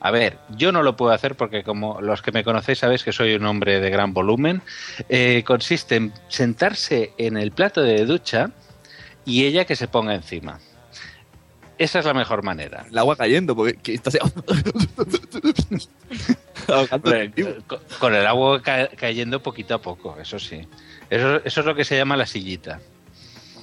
[0.00, 3.12] a ver, yo no lo puedo hacer porque como los que me conocéis sabéis que
[3.12, 4.60] soy un hombre de gran volumen,
[5.08, 8.50] eh, consiste en sentarse en el plato de ducha
[9.24, 10.58] y ella que se ponga encima.
[11.78, 12.86] Esa es la mejor manera.
[12.90, 14.10] El agua cayendo, porque que está
[16.66, 20.66] con, con el agua ca- cayendo poquito a poco, eso sí.
[21.10, 22.80] Eso, eso es lo que se llama la sillita.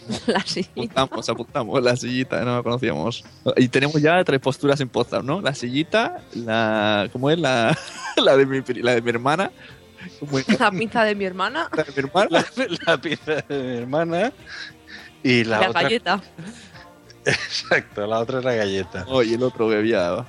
[0.27, 1.01] La sillita.
[1.01, 3.23] Apuntamos, apuntamos la sillita, no la conocíamos.
[3.57, 5.41] Y tenemos ya tres posturas en Potsdam, ¿no?
[5.41, 7.09] La sillita, la.
[7.11, 7.39] ¿Cómo es?
[7.39, 7.75] La,
[8.17, 9.49] la, de, mi, la de mi hermana.
[10.19, 10.59] ¿Cómo es?
[10.59, 11.69] La pinza de mi hermana.
[11.75, 12.27] La de mi hermana.
[12.29, 12.45] La,
[12.85, 14.31] la pizza de mi hermana
[15.23, 15.81] y la, La, otra.
[15.81, 16.21] galleta.
[17.25, 19.05] Exacto, la otra es la galleta.
[19.07, 20.25] Oh, y el otro bebía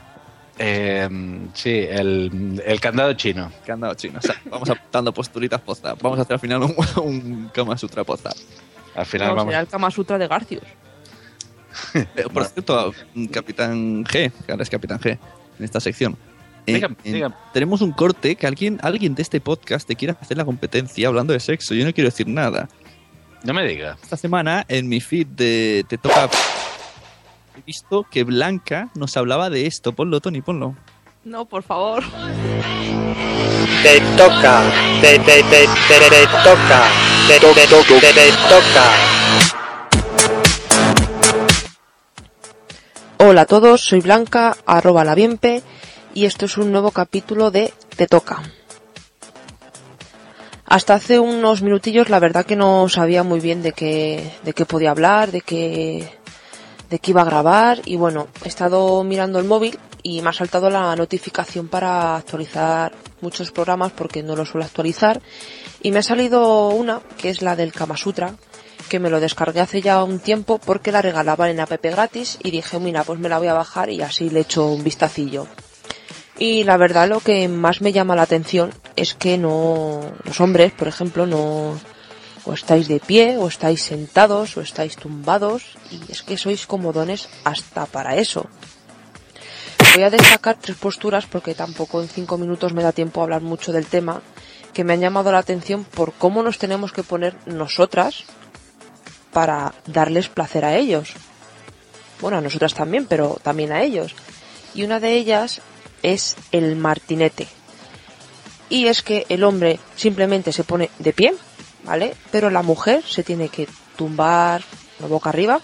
[0.59, 1.09] Eh,
[1.55, 3.53] sí, el, el candado chino.
[3.66, 4.18] candado chino.
[4.18, 5.99] O sea, vamos apuntando posturitas Potsdam.
[6.01, 8.32] Vamos a hacer al final un, un Kama Sutra Potsdam.
[8.94, 9.51] Al final No, vamos.
[9.53, 10.62] será el Kama Sutra de Garcius.
[11.92, 15.18] Eh, por cierto, mm, Capitán G, que ahora es Capitán G,
[15.59, 16.16] en esta sección.
[16.66, 17.34] Eh, Dígame, dígame.
[17.53, 21.32] Tenemos un corte que alguien, alguien de este podcast te quiere hacer la competencia hablando
[21.34, 21.74] de sexo.
[21.74, 22.68] Yo no quiero decir nada.
[23.44, 23.99] No me diga.
[24.03, 26.28] Esta semana en mi feed de Te Toca
[27.57, 29.92] he visto que Blanca nos hablaba de esto.
[29.92, 30.76] Ponlo, Tony, ponlo.
[31.24, 32.04] No, por favor.
[33.82, 34.62] Te toca,
[35.00, 36.88] te, te, te, te, te toca,
[37.26, 38.84] te, te, te, te, te toca.
[43.18, 45.62] Hola a todos, soy Blanca, arroba la bienpe,
[46.14, 48.42] y esto es un nuevo capítulo de Te Toca.
[50.66, 54.66] Hasta hace unos minutillos la verdad que no sabía muy bien de qué, de qué
[54.66, 56.09] podía hablar, de qué,
[56.91, 60.32] de qué iba a grabar, y bueno, he estado mirando el móvil y me ha
[60.32, 65.20] saltado la notificación para actualizar muchos programas porque no lo suelo actualizar,
[65.82, 68.34] y me ha salido una que es la del Kama Sutra,
[68.89, 72.51] que me lo descargué hace ya un tiempo porque la regalaban en app gratis y
[72.51, 75.47] dije, mira, pues me la voy a bajar y así le echo un vistacillo.
[76.39, 80.72] Y la verdad lo que más me llama la atención es que no, los hombres,
[80.72, 81.78] por ejemplo, no,
[82.47, 87.28] o estáis de pie, o estáis sentados, o estáis tumbados, y es que sois comodones
[87.44, 88.47] hasta para eso.
[89.94, 93.42] Voy a destacar tres posturas porque tampoco en cinco minutos me da tiempo a hablar
[93.42, 94.22] mucho del tema,
[94.72, 98.24] que me han llamado la atención por cómo nos tenemos que poner nosotras
[99.32, 101.14] para darles placer a ellos.
[102.20, 104.14] Bueno, a nosotras también, pero también a ellos.
[104.74, 105.62] Y una de ellas
[106.03, 107.49] es el martinete.
[108.68, 111.34] Y es que el hombre simplemente se pone de pie,
[111.87, 112.14] ¿vale?
[112.30, 114.62] Pero la mujer se tiene que tumbar
[115.01, 115.61] la boca arriba,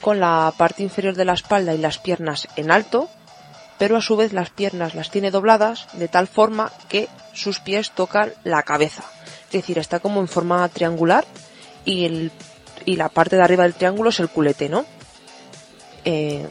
[0.00, 3.08] con la parte inferior de la espalda y las piernas en alto,
[3.78, 7.92] pero a su vez las piernas las tiene dobladas de tal forma que sus pies
[7.92, 9.02] tocan la cabeza.
[9.46, 11.24] Es decir, está como en forma triangular
[11.84, 12.30] y,
[12.84, 14.84] y la parte de arriba del triángulo es el culete, ¿no?
[16.04, 16.46] Eh,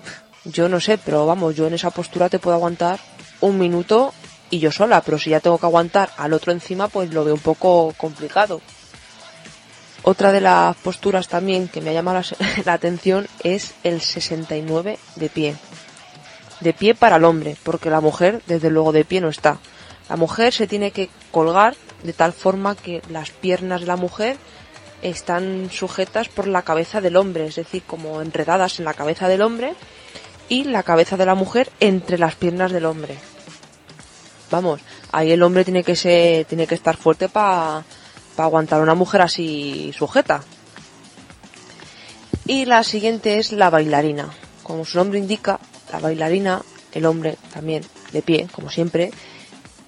[0.46, 3.00] yo no sé, pero vamos, yo en esa postura te puedo aguantar
[3.42, 4.14] un minuto
[4.52, 7.34] y yo sola, pero si ya tengo que aguantar al otro encima, pues lo veo
[7.34, 8.62] un poco complicado.
[10.04, 12.22] Otra de las posturas también que me ha llamado
[12.66, 15.56] la, atención es el 69 de pie.
[16.60, 19.58] De pie para el hombre, porque la mujer desde luego de pie no está.
[20.10, 24.38] La mujer se tiene que colgar de tal forma que las piernas de la mujer
[25.02, 29.41] están sujetas por la cabeza del hombre, es decir, como enredadas en la cabeza del
[29.41, 29.74] hombre
[30.49, 33.18] y la cabeza de la mujer entre las piernas del hombre.
[34.52, 34.82] Vamos,
[35.14, 37.84] ahí el hombre tiene que tiene que estar fuerte para
[38.38, 40.43] aguantar a una mujer así sujeta.
[42.45, 44.30] Y la siguiente es la bailarina.
[44.64, 45.60] Como su nombre indica,
[45.91, 49.12] la bailarina, el hombre también de pie, como siempre,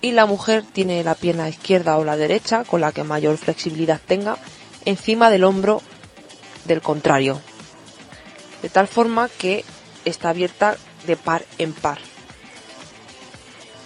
[0.01, 3.99] y la mujer tiene la pierna izquierda o la derecha, con la que mayor flexibilidad
[4.05, 4.37] tenga,
[4.85, 5.81] encima del hombro
[6.65, 7.41] del contrario.
[8.61, 9.65] De tal forma que
[10.05, 12.12] está abierta de par en par.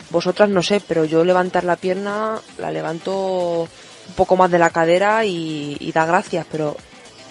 [0.09, 3.67] Vosotras no sé, pero yo levantar la pierna la levanto
[4.07, 6.77] un poco más de la cadera y, da gracias, pero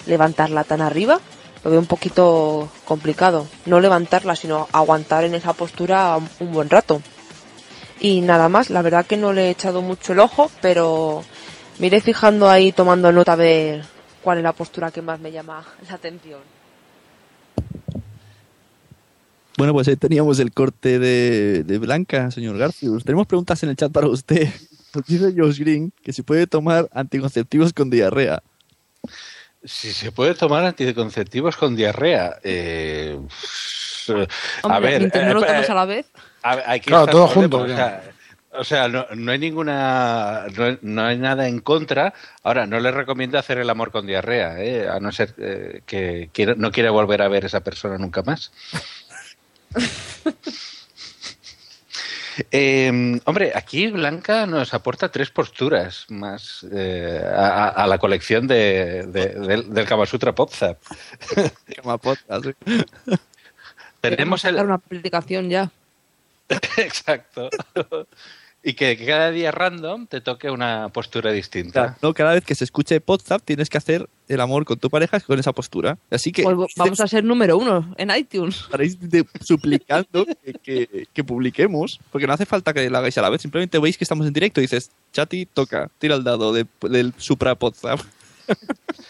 [0.06, 1.18] levantarla tan arriba
[1.64, 3.46] lo veo un poquito complicado.
[3.64, 7.02] No levantarla, sino aguantar en esa postura un buen rato.
[7.98, 11.24] Y nada más, la verdad que no le he echado mucho el ojo, pero
[11.78, 13.84] me fijando ahí tomando nota a ver
[14.22, 16.55] cuál es la postura que más me llama la atención.
[19.56, 23.04] Bueno, pues ahí teníamos el corte de, de Blanca, señor Garcius.
[23.04, 24.48] Tenemos preguntas en el chat para usted.
[24.94, 28.42] Nos dice Josh Green que si puede tomar anticonceptivos con diarrea.
[29.64, 32.38] Si se puede tomar anticonceptivos con diarrea.
[32.42, 33.18] Eh,
[34.08, 35.00] a Hombre, ver.
[35.00, 36.06] mientras no lo eh, tomes a la vez.
[36.42, 38.02] a ver, hay que Claro, estar todo junto, O sea,
[38.52, 40.46] o sea, no, no hay ninguna.
[40.56, 42.14] No, no hay nada en contra.
[42.42, 44.88] Ahora, no le recomiendo hacer el amor con diarrea, ¿eh?
[44.88, 48.22] a no ser eh, que quiera- no quiera volver a ver a esa persona nunca
[48.22, 48.52] más.
[52.50, 59.28] Eh, hombre, aquí Blanca nos aporta tres posturas más eh, a, la colección de, de-
[59.28, 60.04] del, del Kama.
[64.02, 65.70] Tenemos el, una aplicación ya.
[66.76, 67.48] Exacto.
[68.68, 71.72] Y que cada día random te toque una postura distinta.
[71.82, 74.90] Claro, no, cada vez que se escuche WhatsApp tienes que hacer el amor con tu
[74.90, 75.98] pareja con esa postura.
[76.10, 78.62] Así que Pues vamos a ser número uno en iTunes.
[78.62, 78.98] estaréis
[79.40, 83.40] suplicando que, que- que publiquemos, porque no hace falta que lo hagáis a la vez,
[83.40, 87.14] simplemente veis que estamos en directo y dices, Chati, toca, tira el dado de- del
[87.18, 88.00] Supra WhatsApp.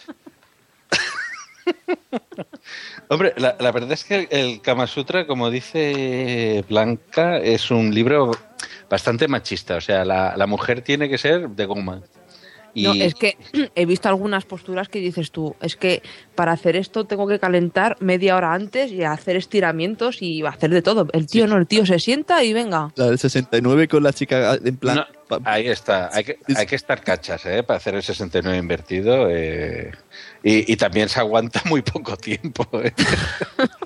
[3.09, 8.31] Hombre, la, la verdad es que el Kama Sutra, como dice Blanca, es un libro
[8.89, 9.75] bastante machista.
[9.75, 12.01] O sea, la, la mujer tiene que ser de goma.
[12.73, 13.37] Y No, es que
[13.75, 16.03] he visto algunas posturas que dices tú, es que
[16.35, 20.83] para hacer esto tengo que calentar media hora antes y hacer estiramientos y hacer de
[20.83, 21.07] todo.
[21.13, 22.91] El tío no, el tío se sienta y venga.
[22.95, 24.97] La del 69 con la chica en plan...
[25.29, 26.09] No, ahí está.
[26.13, 27.63] Hay que, hay que estar cachas ¿eh?
[27.63, 29.27] para hacer el 69 invertido.
[29.29, 29.91] eh,
[30.43, 32.63] y, y también se aguanta muy poco tiempo.
[32.73, 32.93] ¿eh?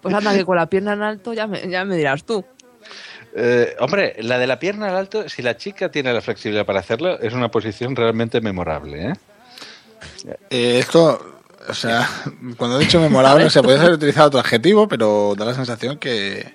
[0.00, 2.44] Pues anda que con la pierna en alto ya me, ya me dirás tú.
[3.34, 6.80] Eh, hombre, la de la pierna al alto, si la chica tiene la flexibilidad para
[6.80, 9.08] hacerlo, es una posición realmente memorable.
[9.08, 9.12] ¿eh?
[10.50, 12.08] Eh, esto, o sea,
[12.56, 16.54] cuando he dicho memorable, se puede haber utilizado otro adjetivo, pero da la sensación que,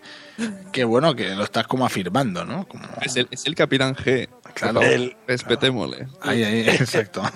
[0.71, 2.67] que bueno, que lo estás como afirmando, ¿no?
[2.67, 4.27] Como, Es el, es el Capitán G.
[4.53, 4.81] Claro.
[4.81, 6.07] El- respetémosle.
[6.21, 7.21] ahí, ahí, exacto.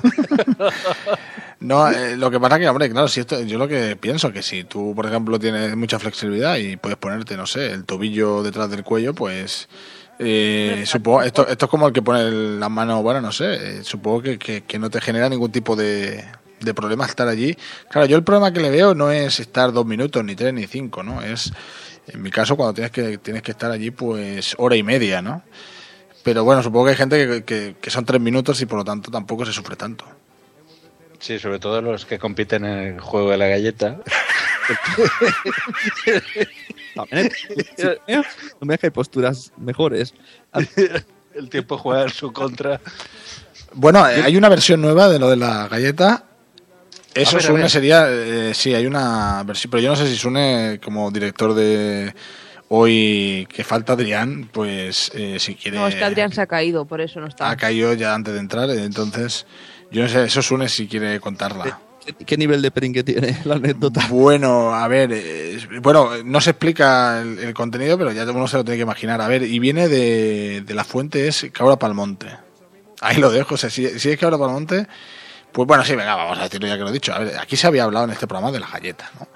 [1.62, 4.42] No, eh, lo que pasa que, hombre, claro, si esto, yo lo que pienso que
[4.42, 8.70] si tú, por ejemplo, tienes mucha flexibilidad y puedes ponerte, no sé, el tobillo detrás
[8.72, 9.70] del cuello, pues
[10.18, 13.54] eh, supongo, esto, esto es como el que pone el- la mano, bueno, no sé,
[13.80, 16.24] eh, supongo que, que- que no te genera ningún tipo de,
[16.60, 17.56] de problema estar allí.
[17.90, 20.66] Claro, yo el problema que le veo no es estar dos minutos, ni tres, ni
[20.68, 21.22] cinco, ¿no?
[21.22, 21.52] Es,
[22.08, 25.44] en mi caso, cuando tienes que, tienes que estar allí, pues hora y media, ¿no?
[26.24, 28.84] Pero bueno, supongo que hay gente que, que- que son tres minutos y por lo
[28.84, 30.06] tanto tampoco se sufre tanto.
[31.22, 34.00] Sí, sobre todo los que compiten en el juego de la galleta.
[36.96, 37.32] También
[37.78, 38.24] hay- no
[38.62, 40.14] me hay posturas mejores.
[41.36, 42.82] el tiempo juega en su contra.
[43.74, 46.26] Bueno, eh, hay una versión nueva de lo de la galleta.
[47.14, 50.80] Eso ver, Sune sería, eh, sí, hay una versión, pero yo no sé si Sune,
[50.84, 52.14] como director de
[52.70, 55.78] hoy que falta Adrián, pues eh, si quiere...
[55.78, 57.50] No, es que Adrián se ha caído, por eso no está.
[57.50, 59.46] ha caído ya antes de entrar, entonces
[59.92, 61.80] yo no sé, eso Sune si quiere contarla.
[62.06, 64.08] ¿Qué, qué nivel de peringue tiene la anécdota?
[64.10, 68.58] Bueno, a ver, eh, bueno, no se explica el, el contenido, pero ya uno se
[68.58, 69.22] lo tiene que imaginar.
[69.22, 72.28] A ver, y viene de, de la fuente, es Cabra Palmonte.
[73.02, 74.88] Ahí lo dejo, o sea, si, si es Cabra Palmonte,
[75.52, 77.14] pues bueno, sí, venga, vamos a decirlo ya que lo he dicho.
[77.14, 79.28] A ver, aquí se había hablado en este programa de la galleta, ¿no?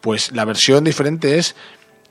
[0.00, 1.56] Pues la versión diferente es,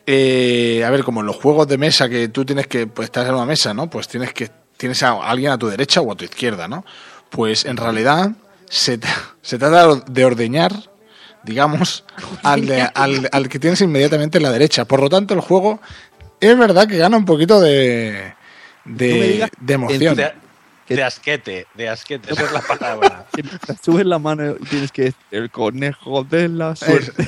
[0.06, 3.28] eh, a ver, como en los juegos de mesa que tú tienes que, pues estás
[3.28, 3.90] en una mesa, ¿no?
[3.90, 6.84] Pues tienes que, tienes a alguien a tu derecha o a tu izquierda, ¿no?
[7.36, 8.32] Pues en realidad
[8.70, 9.00] se,
[9.42, 10.74] se trata de ordeñar,
[11.44, 12.06] digamos,
[12.44, 14.86] al, de- al, al que tienes inmediatamente en la derecha.
[14.86, 15.80] Por lo tanto, el juego
[16.40, 18.34] es verdad que gana un poquito de,
[18.86, 20.16] No digas de emoción.
[20.88, 23.26] De, de asquete, de asquete, esa es la palabra.
[23.84, 27.28] Subes la mano y tienes que decir, el conejo de la suerte.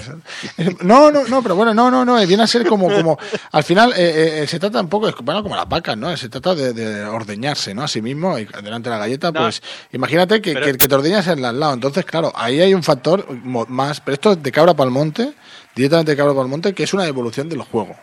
[0.83, 3.17] No, no, no, pero bueno, no, no, no, viene a ser como, como,
[3.51, 6.15] al final eh, eh, se trata un poco, bueno, como las vacas, ¿no?
[6.17, 7.83] Se trata de, de ordeñarse, ¿no?
[7.83, 10.87] A sí mismo, y delante de la galleta, No, pues, imagínate que, pero- que, que
[10.87, 13.25] te ordeñas en al lado, entonces, claro, ahí hay un factor
[13.69, 15.33] más, pero esto es de cabra para monte,
[15.75, 17.95] directamente de cabra para monte, que es una evolución del juego.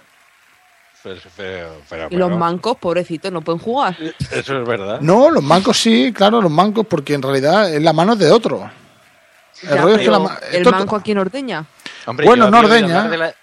[1.05, 3.95] Pero- pero- pero Y los mancos, pobrecitos, no pueden jugar.
[4.33, 5.01] Eso es verdad.
[5.03, 8.69] No, los mancos sí, claro, los mancos, porque en realidad es la mano de otro.
[9.63, 11.65] El Ya, rollo es que la el esto- manco aquí en Ordeña.
[12.07, 13.35] Hombre, Bueno, yo no ordeña.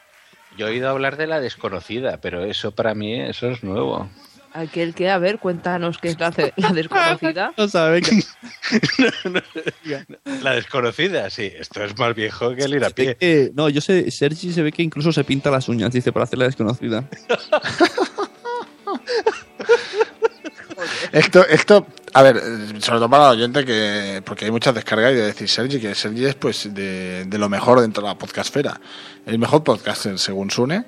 [0.57, 4.09] Yo he oído hablar de la desconocida, pero eso para mí, eso es nuevo.
[4.53, 7.53] Aquel que, a ver, cuéntanos qué es la, la desconocida.
[7.57, 8.01] No sabe.
[10.43, 13.15] La desconocida, sí, esto es más viejo que el ir a pie.
[13.15, 16.23] que- no, yo sé, Sergi se ve que incluso se pinta las uñas, dice, para
[16.25, 17.07] hacer la desconocida.
[21.11, 22.37] Esto, esto, a ver,
[22.79, 25.93] sobre todo para el oyente, que porque hay muchas descargas y de decir Sergi, que
[25.93, 28.79] Sergi es pues de, de lo mejor dentro de la podcastfera.
[29.25, 30.85] El mejor podcaster, según Sune.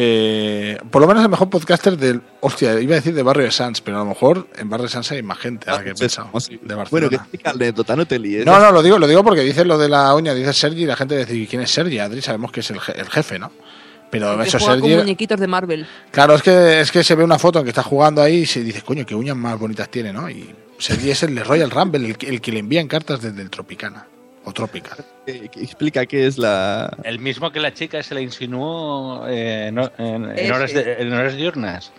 [0.00, 2.20] Eh, por lo menos el mejor podcaster del.
[2.40, 4.92] Hostia, iba a decir de Barrio de Sans, pero a lo mejor en Barrio de
[4.92, 6.30] Sans hay más gente, ahora que he pensado.
[6.32, 7.08] De Bueno, Barcelona.
[7.08, 8.46] que explica anécdota, no te líes.
[8.46, 10.86] No, no, lo digo, lo digo porque dice lo de la uña, dice Sergi y
[10.86, 11.98] la gente dice, ¿quién es Sergi?
[11.98, 13.50] Adri, sabemos que es el, je- el jefe, ¿no?
[14.08, 14.94] Pero eso, Sergi.
[14.94, 15.84] muñequitos de Marvel.
[16.12, 18.46] Claro, es que, es que se ve una foto en que está jugando ahí y
[18.46, 20.30] se dice, coño, qué uñas más bonitas tiene, ¿no?
[20.30, 23.42] Y Sergi es el de Royal Rumble, el, que- el que le envían cartas desde
[23.42, 24.06] el Tropicana.
[24.48, 25.04] O Tropical.
[25.26, 26.96] Eh, explica qué es la.
[27.04, 30.52] El mismo que la chica se le insinuó eh, en, en- en Ese.
[30.52, 31.92] horas, de- en horas diurnas.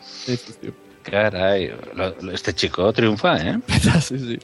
[1.04, 3.60] Caray, lo- lo- este chico triunfa, ¿eh?
[4.02, 4.40] sí, sí.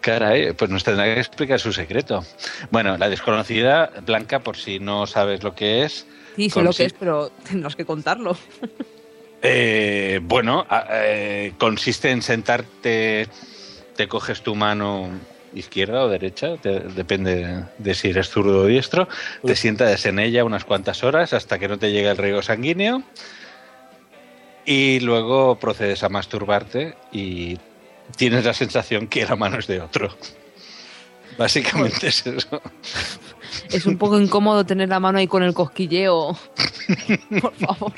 [0.00, 2.24] Caray, pues nos tendrá que explicar su secreto.
[2.70, 6.06] Bueno, la desconocida, Blanca, por si no sabes lo que es.
[6.36, 8.36] Sí, sé lo que es, pero tendrás que contarlo.
[9.42, 13.26] Eh, bueno, eh, consiste en sentarte,
[13.96, 15.08] te coges tu mano
[15.54, 19.08] izquierda o derecha, te- depende de si eres zurdo o diestro,
[19.44, 23.02] te sientas en ella unas cuantas horas hasta que no te llegue el riego sanguíneo
[24.64, 27.58] y luego procedes a masturbarte y
[28.16, 30.16] tienes la sensación que la mano es de otro.
[31.38, 32.60] Básicamente es eso.
[33.70, 36.36] Es un poco incómodo tener la mano ahí con el cosquilleo.
[37.40, 37.92] Por favor.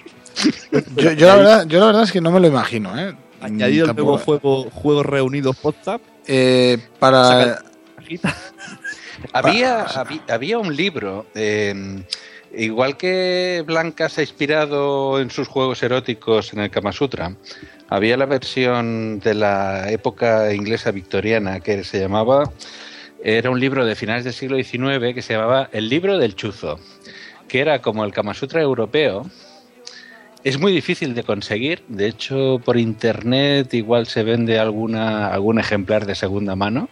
[0.97, 3.15] Yo, yo la verdad, yo la verdad es que no me lo imagino, ¿eh?
[3.45, 6.01] Añadido el nuevo juego Juegos Reunidos WhatsApp.
[6.27, 7.59] Eh, para.
[9.33, 12.03] Había, habí- había un libro, eh,
[12.55, 17.35] igual que Blanca se ha inspirado en sus juegos eróticos en el Kama Sutra,
[17.89, 22.51] había la versión de la época inglesa victoriana que se llamaba,
[23.23, 26.79] era un libro de finales del siglo XIX que se llamaba El libro del chuzo,
[27.49, 29.25] que era como el Kama Sutra europeo.
[30.45, 36.05] Es muy difícil de conseguir, de hecho por internet igual se vende alguna, algún ejemplar
[36.05, 36.91] de segunda mano.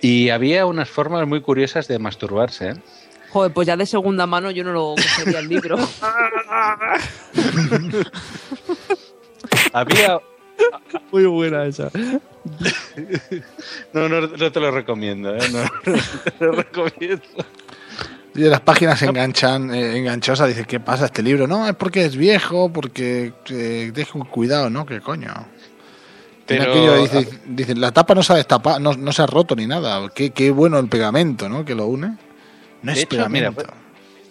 [0.00, 2.70] Y había unas formas muy curiosas de masturbarse.
[2.70, 2.74] ¿eh?
[3.28, 5.76] Joder, pues ya de segunda mano yo no lo cogería el libro.
[9.72, 10.18] Había.
[11.12, 11.90] Muy buena esa.
[13.92, 15.40] No, no, no te lo recomiendo, ¿eh?
[15.52, 15.98] No, no
[16.38, 17.22] te lo recomiendo.
[18.40, 21.46] Y las páginas enganchan, eh, enganchosas, dice, ¿qué pasa este libro?
[21.46, 24.86] No, es porque es viejo, porque eh, deja un cuidado, ¿no?
[24.86, 25.28] ¿Qué coño?
[26.46, 29.54] Pero- aquello, dice, dice, la tapa no se ha destapado, no, no se ha roto
[29.54, 30.08] ni nada.
[30.14, 31.66] Qué, qué bueno el pegamento, ¿no?
[31.66, 32.16] Que lo une.
[32.82, 33.74] No De es hecho, mira, pegamento.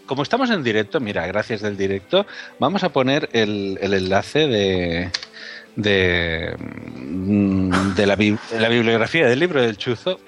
[0.07, 2.25] como estamos en directo, mira, gracias del directo,
[2.57, 5.11] vamos a poner el, el enlace de
[5.75, 10.19] de, mm, de la, de la bibliografía del libro del chuzo.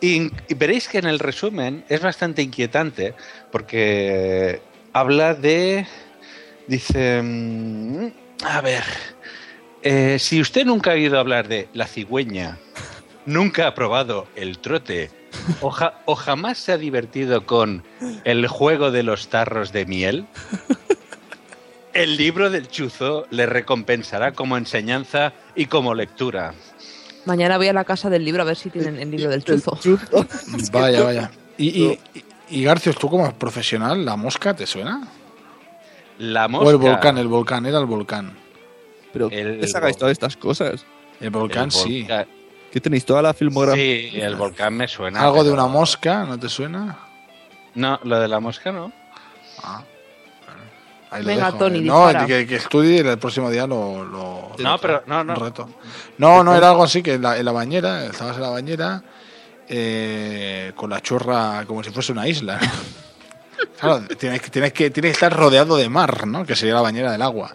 [0.00, 3.14] Y, veréis que en el resumen es bastante inquietante
[3.50, 4.60] porque
[4.92, 5.86] habla de...
[6.66, 7.20] Dice...
[7.22, 8.06] mm,
[8.44, 8.84] A ver...
[9.82, 12.58] eh, si usted nunca ha oído hablar de la cigüeña,
[13.26, 15.10] nunca ha probado el trote
[15.60, 15.74] o,
[16.04, 17.84] o jamás se ha divertido con
[18.24, 20.26] el juego de los tarros de miel,
[21.92, 26.54] el libro del chuzo le recompensará como enseñanza y como lectura.
[27.28, 29.78] Mañana voy a la casa del libro a ver si tienen el libro del chuzo.
[30.72, 31.30] Vaya, vaya.
[31.58, 32.00] Y, y,
[32.48, 35.06] y Garcios, tú como profesional, ¿la mosca te suena?
[36.18, 36.70] La O mosca.
[36.70, 38.32] el volcán, el volcán, era el volcán.
[39.12, 40.86] Pero El ¿qué sacáis todas estas cosas?
[41.20, 41.98] El volcán, El sí.
[42.00, 42.26] volcán.
[42.72, 43.04] ¿Qué tenéis?
[43.04, 44.10] ¿Toda la filmografía?
[44.10, 45.20] Sí, el volcán me suena.
[45.20, 46.98] Algo de pero- una mosca, ¿no te suena?
[47.74, 48.90] No, lo de la mosca no.
[51.10, 51.82] Ahí Venga, dejo, Tony, eh.
[51.82, 54.04] No, que, que estudie y el próximo día lo...
[54.04, 55.68] lo No, pero no, reto.
[56.18, 59.02] No, no, era algo así que en la, en la bañera, estabas en la bañera
[59.68, 62.58] eh, con la chorra como si fuese una isla.
[63.80, 66.44] claro, tienes que, tienes, que, tienes que estar rodeado de mar, ¿no?
[66.44, 67.54] Que sería la bañera del agua.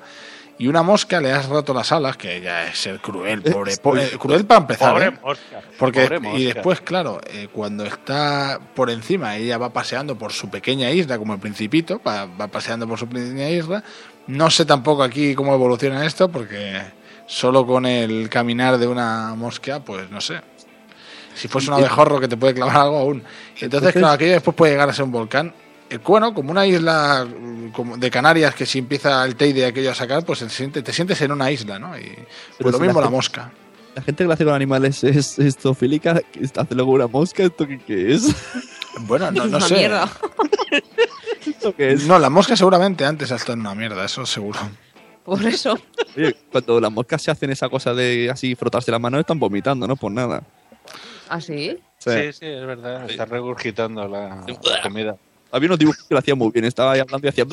[0.59, 3.75] Y una mosca le has roto las alas, que ya es ser cruel, pobre.
[3.77, 4.93] po- eh, cruel para empezar.
[4.93, 5.11] Pobre ¿eh?
[5.21, 6.39] mosca, Porque, pobre y mosca.
[6.53, 11.33] después, claro, eh, cuando está por encima, ella va paseando por su pequeña isla, como
[11.33, 13.83] el Principito, va, va paseando por su pequeña isla.
[14.27, 16.79] No sé tampoco aquí cómo evoluciona esto, porque
[17.25, 20.39] solo con el caminar de una mosca, pues no sé.
[21.33, 23.17] Si fuese un abejorro que te puede clavar algo aún.
[23.17, 25.51] Entonces, Entonces- claro, aquello después puede llegar a ser un volcán.
[25.93, 29.91] El bueno, como una isla mm, como de Canarias, que si empieza el Teide aquello
[29.91, 30.49] a sacar, pues te
[30.93, 31.97] sientes en una isla, ¿no?
[31.97, 32.25] Y Pero
[32.59, 33.51] pues lo mismo la la gente- mosca.
[33.95, 37.05] La gente que lo hace con animales es, es zoofílica, que está hace luego una
[37.05, 38.35] mosca, ¿esto qué, qué es?
[39.01, 39.75] Bueno, no, Es no una sé.
[39.75, 40.09] mierda.
[41.45, 42.07] ¿Esto qué es?
[42.07, 44.59] No, la mosca seguramente antes ha estado en una mierda, eso seguro.
[45.23, 45.77] Por eso.
[46.17, 49.87] Oye, cuando las moscas se hacen esa cosa de así frotarse las manos, están vomitando,
[49.87, 49.95] ¿no?
[49.95, 50.41] Por nada.
[51.29, 51.77] ¿Ah, sí?
[51.99, 53.09] Sí, sí, es verdad.
[53.09, 55.15] Está regurgitando la la comida.
[55.53, 56.65] Había unos dibujos que lo hacían muy bien.
[56.65, 57.45] Estaba ahí hablando y hacía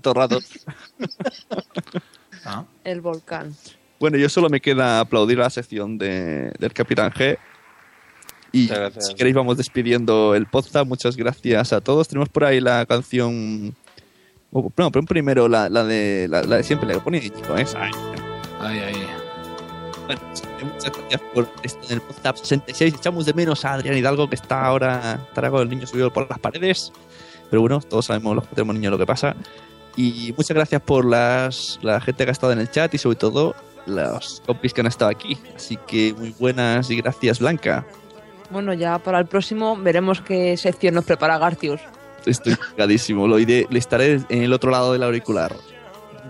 [0.00, 0.38] todo el rato.
[2.84, 3.52] El volcán.
[3.98, 7.36] Bueno, yo solo me queda aplaudir la sección de, del Capitán G.
[8.52, 10.86] Y si queréis vamos despidiendo el podcast.
[10.86, 12.06] Muchas gracias a todos.
[12.06, 13.74] Tenemos por ahí la canción...
[14.52, 17.58] oh, No, pero primero la, la de, la, la de siempre, la que pone Íñigo,
[17.58, 17.66] ¿eh?
[17.76, 17.90] Ay,
[18.60, 19.06] Ahí, ahí.
[20.06, 20.20] Bueno,
[20.62, 22.94] muchas gracias por esto en el podcast 66.
[22.94, 26.30] Echamos de menos a Adrián Hidalgo, que está ahora, estará con el niño subido por
[26.30, 26.92] las paredes.
[27.50, 29.36] Pero bueno, todos sabemos los que tenemos niños lo que pasa.
[29.96, 33.16] Y muchas gracias por las, la gente que ha estado en el chat y sobre
[33.16, 33.54] todo
[33.86, 35.36] los compis que han estado aquí.
[35.56, 37.84] Así que muy buenas y gracias, Blanca.
[38.50, 41.80] Bueno, ya para el próximo veremos qué sección nos prepara Garcius.
[42.24, 43.26] Estoy cagadísimo.
[43.26, 45.54] Lo iré, le estaré en el otro lado del auricular.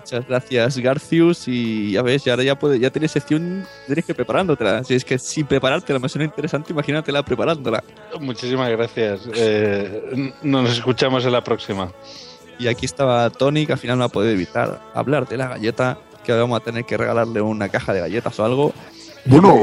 [0.09, 1.49] Muchas gracias, Garcius.
[1.49, 4.83] Y ya ves, ya ahora ya, puede, ya tienes sección, tienes que preparándotela.
[4.83, 7.85] Si es que sin preparártela me suena interesante, imagínatela preparándola.
[8.19, 9.29] Muchísimas gracias.
[9.35, 11.93] Eh, nos escuchamos en la próxima.
[12.59, 15.99] Y aquí estaba Tony, que al final no ha podido evitar hablar de la galleta,
[16.25, 18.73] que ahora vamos a tener que regalarle una caja de galletas o algo.
[19.27, 19.61] Bueno,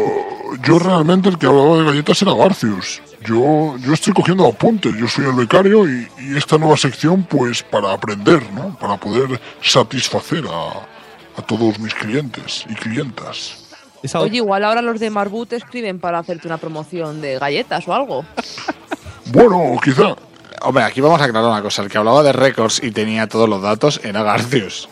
[0.64, 3.02] yo realmente el que hablaba de galletas era Garcius.
[3.26, 7.64] Yo, yo estoy cogiendo apuntes, yo soy el becario y, y esta nueva sección pues
[7.64, 8.78] para aprender, ¿no?
[8.80, 13.64] Para poder satisfacer a, a todos mis clientes y clientas.
[14.14, 18.26] Oye, igual ahora los de Marbut escriben para hacerte una promoción de galletas o algo.
[19.32, 20.16] Bueno, quizá.
[20.62, 21.82] Hombre, aquí vamos a aclarar una cosa.
[21.82, 24.88] El que hablaba de récords y tenía todos los datos era Garcius.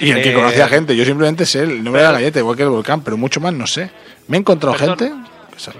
[0.00, 0.96] Y el que Eh, conocía gente.
[0.96, 3.52] Yo simplemente sé el nombre de la galleta, igual que el volcán, pero mucho más
[3.52, 3.90] no sé.
[4.28, 4.98] Me he encontrado Perdón.
[4.98, 5.30] gente.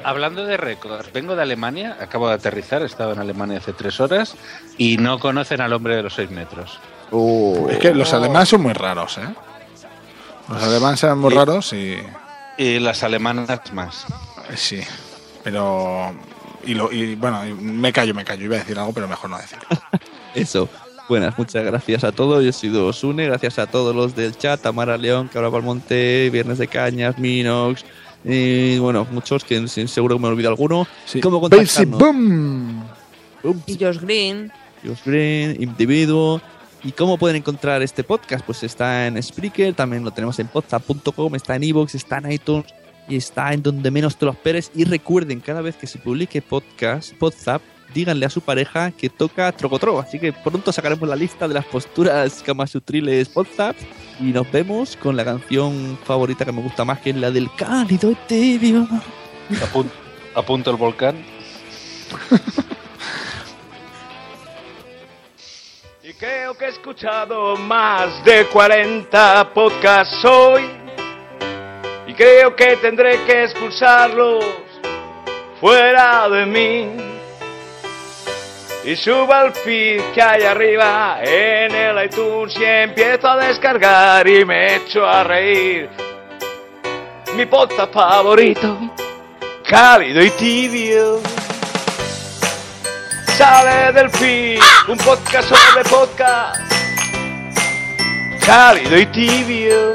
[0.04, 3.98] Hablando de récords, vengo de Alemania, acabo de aterrizar, he estado en Alemania hace tres
[3.98, 4.36] horas
[4.78, 6.78] y no conocen al hombre de los seis metros.
[7.70, 9.34] Es que los alemanes son muy raros, ¿eh?
[10.48, 11.96] Los alemanes eran muy raros y.
[12.56, 14.06] Y las alemanas más.
[14.54, 14.80] Sí.
[15.42, 16.14] Pero.
[16.64, 18.44] Y, lo, y bueno, me callo, me callo.
[18.44, 19.66] Iba a decir algo, pero mejor no decirlo.
[20.34, 20.68] Eso.
[21.08, 22.42] Buenas, muchas gracias a todos.
[22.42, 26.56] Yo he sido Sune, gracias a todos los del chat, Tamara León, Cabra Palmonte, Viernes
[26.56, 27.84] de Cañas, Minox,
[28.24, 30.86] y bueno, muchos que sin- seguro que me olvido alguno.
[31.22, 31.98] ¿Cómo Basic contactarnos?
[31.98, 32.84] Boom.
[33.66, 34.50] Y Josh Green.
[34.84, 36.40] Josh Green, Individuo.
[36.82, 38.44] ¿Y cómo pueden encontrar este podcast?
[38.44, 42.66] Pues está en Spreaker, también lo tenemos en podzap.com, está en iVoox, está en iTunes
[43.08, 44.70] y está en donde menos te lo esperes.
[44.74, 47.62] Y recuerden, cada vez que se publique podcast, Podzap,
[47.94, 49.98] díganle a su pareja que toca Trocotro.
[50.00, 53.76] Así que pronto sacaremos la lista de las posturas camasutriles Podzap
[54.20, 57.48] y nos vemos con la canción favorita que me gusta más, que es la del
[57.56, 58.86] cálido y tibio.
[59.50, 59.90] Apun-
[60.34, 61.16] apunto el volcán.
[66.02, 70.62] Y creo que he escuchado más de 40 podcasts hoy.
[72.06, 74.44] Y creo que tendré que expulsarlos
[75.60, 77.13] fuera de mí.
[78.86, 84.44] Y subo al feed que hay arriba en el iTunes y empiezo a descargar y
[84.44, 85.88] me echo a reír.
[87.34, 88.78] Mi podcast favorito,
[89.66, 91.22] cálido y tibio.
[93.38, 96.60] Sale del feed un podcast sobre podcast.
[98.44, 99.94] Cálido y tibio.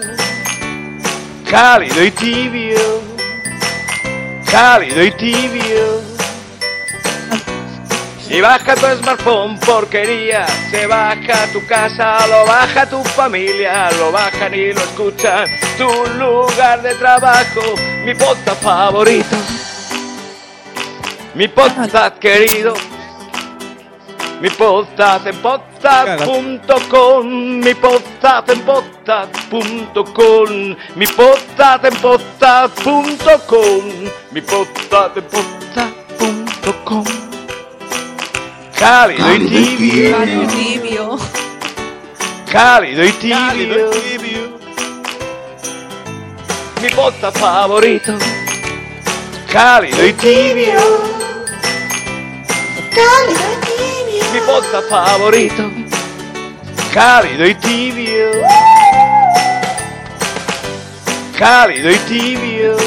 [1.47, 3.03] Cálido y tibio.
[4.49, 6.08] Cálido y tibio.
[8.29, 10.45] Y baja tu smartphone, porquería.
[10.69, 15.47] Se baja tu casa, lo baja tu familia, lo bajan y lo escuchan.
[15.79, 17.61] Tu lugar de trabajo,
[18.05, 19.35] mi podcast favorito.
[21.33, 22.75] Mi podcast querido.
[24.41, 33.83] Mi podcast en podcast.com, mi podcast en podcast.com, mi podcast en podcast.com,
[34.31, 37.28] mi podcast en podcast.com.
[38.79, 41.19] Cálido y tibio, Cálido y tibio.
[42.49, 44.59] cálido y tibio.
[46.81, 48.13] Mi podcast favorito,
[49.51, 50.79] cálido y tibio.
[52.95, 54.23] Cálido y tibio.
[54.33, 55.69] Mi podcast favorito,
[56.93, 58.31] cálido y tibio.
[61.37, 62.77] Cálido y tibio.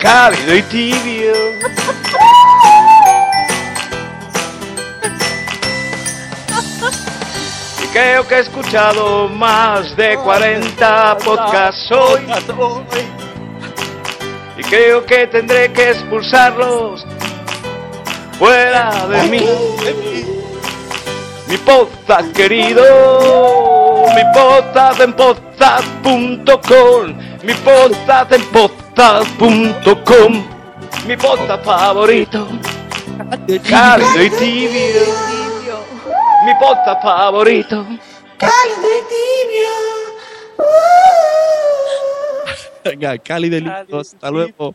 [0.00, 1.32] Cálido y tibio.
[7.82, 12.26] Y Creo que he escuchado más de 40 podcasts hoy.
[14.58, 17.04] Y creo que tendré que expulsarlos
[18.38, 19.44] fuera de mí.
[21.48, 22.82] Mi podcast querido,
[24.14, 28.44] mi podcast en podcast.com, mi podcast en
[28.98, 30.42] podcast.com,
[31.06, 32.48] mi podcast favorito,
[33.70, 35.02] cálido y tibio,
[36.44, 37.86] mi podcast favorito.
[38.38, 39.70] Cálido y tibio.
[42.84, 44.00] Venga, cálido y lindo.
[44.00, 44.74] Hasta luego.